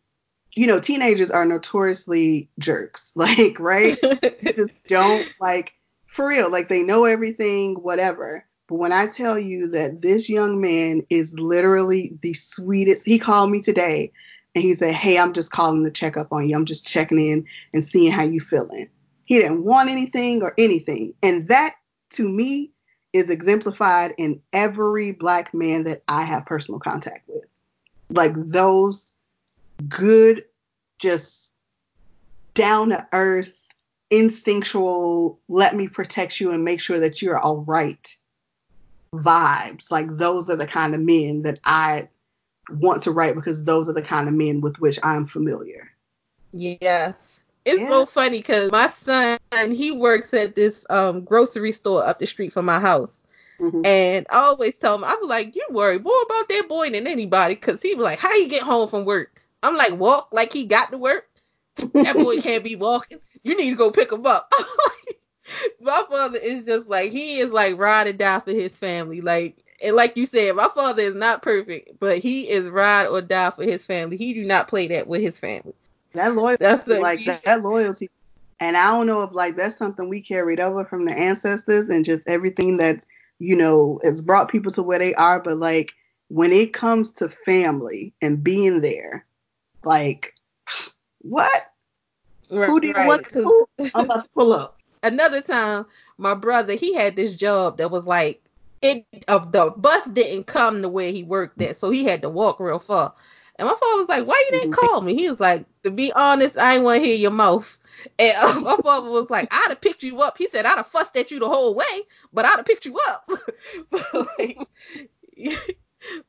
[0.55, 3.13] you know, teenagers are notoriously jerks.
[3.17, 3.99] Like, right?
[4.43, 5.73] just don't, like,
[6.07, 6.51] for real.
[6.51, 8.47] Like, they know everything, whatever.
[8.69, 13.51] But when I tell you that this young man is literally the sweetest, he called
[13.51, 14.13] me today
[14.55, 16.57] and he said, Hey, I'm just calling to check up on you.
[16.57, 18.89] I'm just checking in and seeing how you feeling.
[19.25, 21.15] He didn't want anything or anything.
[21.23, 21.75] And that
[22.11, 22.73] to me
[23.17, 27.45] is exemplified in every black man that I have personal contact with.
[28.11, 29.15] Like those
[29.89, 30.45] good,
[30.99, 31.55] just
[32.53, 33.57] down to earth,
[34.11, 38.15] instinctual, let me protect you and make sure that you're all right
[39.15, 39.91] vibes.
[39.91, 42.09] Like those are the kind of men that I
[42.71, 45.91] want to write because those are the kind of men with which I'm familiar.
[46.53, 47.15] Yes.
[47.65, 47.89] It's yeah.
[47.89, 52.53] so funny because my son he works at this um grocery store up the street
[52.53, 53.25] from my house.
[53.61, 53.87] Mm-hmm.
[53.87, 57.57] And I always tell him, I'm like, you worry more about that boy than anybody,
[57.57, 59.41] cause he be like, how he get home from work?
[59.63, 61.29] I'm like, walk like he got to work.
[61.95, 63.19] That boy can't be walking.
[63.43, 64.53] You need to go pick him up.
[65.81, 69.21] my father is just like he is like ride or die for his family.
[69.21, 73.21] Like and like you said, my father is not perfect, but he is ride or
[73.21, 74.17] die for his family.
[74.17, 75.75] He do not play that with his family.
[76.13, 78.09] That loyalty, that's like that, that loyalty,
[78.61, 82.05] and I don't know if like that's something we carried over from the ancestors and
[82.05, 83.05] just everything that
[83.39, 85.41] you know has brought people to where they are.
[85.41, 85.93] But like
[86.29, 89.27] when it comes to family and being there,
[89.85, 90.35] like
[91.21, 91.73] what?
[92.51, 93.69] Right, who do you right, want to?
[93.95, 94.79] I'm about to pull up.
[95.03, 95.87] Another time,
[96.17, 98.43] my brother he had this job that was like
[98.81, 102.31] it of the bus didn't come the way he worked at, so he had to
[102.31, 103.13] walk real far.
[103.59, 104.87] And my father was like, "Why you didn't mm-hmm.
[104.87, 107.79] call me?" He was like, "To be honest, I ain't want to hear your mouth."
[108.19, 110.89] And uh, my father was like, "I'd have picked you up." He said, "I'd have
[110.89, 113.31] fussed at you the whole way, but I'd have picked you up."
[113.91, 114.59] but, like,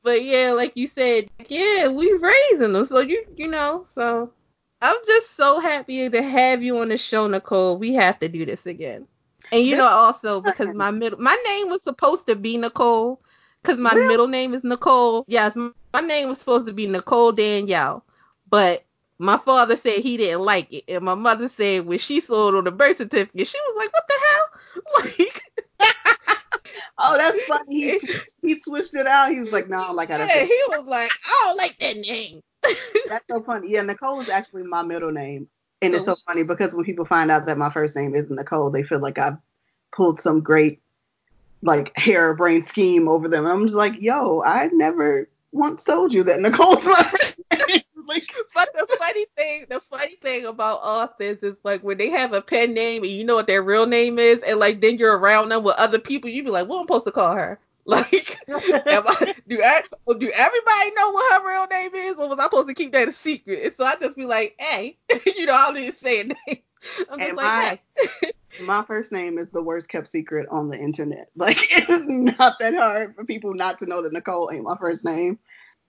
[0.03, 4.32] but yeah, like you said, yeah, we raising them, so you you know, so
[4.80, 7.80] I'm just so happy to have you on the show, Nicole.
[7.80, 9.08] We have to do this again.
[9.51, 13.22] And you know also because my middle my name was supposed to be Nicole
[13.62, 14.08] because my really?
[14.08, 15.26] middle name is Nicole.
[15.28, 18.03] Yes, my name was supposed to be Nicole Danielle,
[18.49, 18.86] but
[19.20, 22.55] my father said he didn't like it, and my mother said when she saw it
[22.55, 24.43] on the birth certificate, she was like, "What the hell?"
[24.97, 25.41] Like,
[26.97, 27.97] oh, that's funny.
[27.97, 27.99] He
[28.41, 29.32] he switched it out.
[29.32, 32.41] He was like, "No, like I." Yeah, he was like, "I don't like that name."
[33.07, 33.72] that's so funny.
[33.72, 35.47] Yeah, Nicole is actually my middle name,
[35.82, 36.22] and it's so oh.
[36.28, 39.18] funny because when people find out that my first name isn't Nicole, they feel like
[39.18, 39.38] I've
[39.95, 40.82] pulled some great
[41.63, 43.45] like harebrained scheme over them.
[43.45, 47.82] I'm just like, yo, I never once told you that Nicole's my first name.
[48.08, 52.34] Like, but the funny thing, the funny thing about authors is like when they have
[52.34, 55.18] a pen name and you know what their real name is, and like then you're
[55.18, 57.60] around them with other people, you be like, what am I supposed to call her?
[57.88, 59.82] Like, I, do I,
[60.20, 63.08] do everybody know what her real name is, or was I supposed to keep that
[63.08, 63.64] a secret?
[63.64, 66.24] And so I just be like, hey, you know, I don't need to say a
[66.26, 66.36] name.
[67.10, 67.80] I'm just and like, my,
[68.22, 68.32] hey.
[68.62, 71.30] my first name is the worst kept secret on the internet.
[71.38, 74.76] Like, it is not that hard for people not to know that Nicole ain't my
[74.76, 75.39] first name,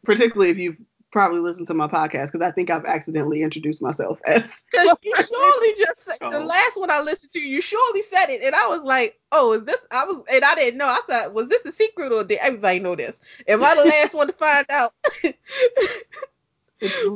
[0.05, 0.77] particularly if you've
[1.11, 4.65] probably listen to my podcast because I think I've accidentally introduced myself as.
[4.79, 8.43] Because you surely just said the last one I listened to, you surely said it,
[8.43, 9.81] and I was like, oh, is this?
[9.91, 10.87] I was, and I didn't know.
[10.87, 13.17] I thought, was this a secret or did everybody know this?
[13.47, 14.93] Am I the last one to find out?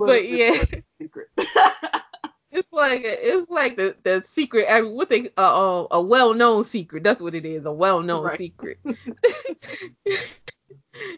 [0.07, 0.64] but yeah.
[0.99, 1.28] Secret.
[2.51, 4.66] it's like it's like the the secret.
[4.68, 7.05] I mean, what they uh, uh, a well known secret.
[7.05, 7.64] That's what it is.
[7.64, 8.38] A well known right.
[8.38, 8.78] secret.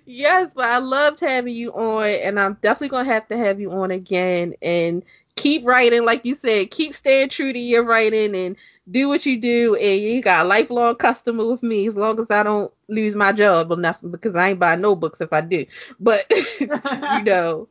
[0.06, 3.70] Yes, but I loved having you on, and I'm definitely gonna have to have you
[3.72, 4.54] on again.
[4.62, 5.02] And
[5.36, 8.56] keep writing, like you said, keep staying true to your writing and
[8.90, 9.74] do what you do.
[9.76, 13.32] And you got a lifelong customer with me as long as I don't lose my
[13.32, 15.66] job or nothing because I ain't buying no books if I do.
[16.00, 16.26] But
[16.60, 17.68] you know.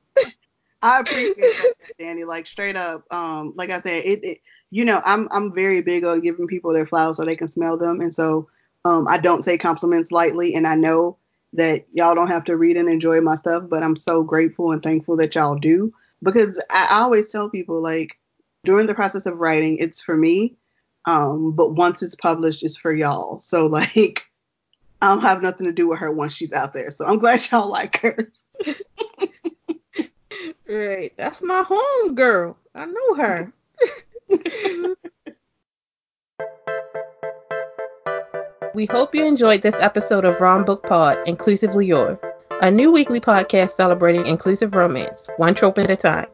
[0.81, 2.25] I appreciate that, Danny.
[2.25, 6.03] Like straight up, um, like I said, it, it, you know, I'm I'm very big
[6.03, 8.49] on giving people their flowers so they can smell them, and so
[8.83, 11.17] um, I don't take compliments lightly, and I know
[11.53, 14.81] that y'all don't have to read and enjoy my stuff, but I'm so grateful and
[14.81, 18.19] thankful that y'all do because I, always tell people like
[18.63, 20.55] during the process of writing, it's for me,
[21.05, 23.41] um, but once it's published, it's for y'all.
[23.41, 24.23] So like.
[25.01, 26.89] I don't have nothing to do with her once she's out there.
[26.89, 28.31] So I'm glad y'all like her.
[30.67, 31.13] Right.
[31.17, 32.57] That's my home girl.
[32.73, 33.53] I know her.
[38.73, 42.17] We hope you enjoyed this episode of Wrong Book Pod, Inclusively Yours,
[42.61, 46.27] a new weekly podcast celebrating inclusive romance, one trope at a time.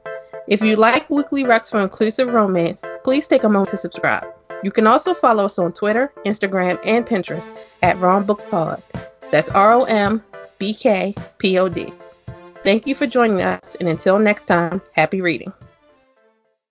[0.47, 4.25] If you like weekly recs for inclusive romance, please take a moment to subscribe.
[4.63, 7.47] You can also follow us on Twitter, Instagram, and Pinterest
[7.81, 8.81] at Wrong Book Pod.
[9.31, 10.23] That's R O M
[10.57, 11.93] B K P O D.
[12.63, 15.53] Thank you for joining us, and until next time, happy reading.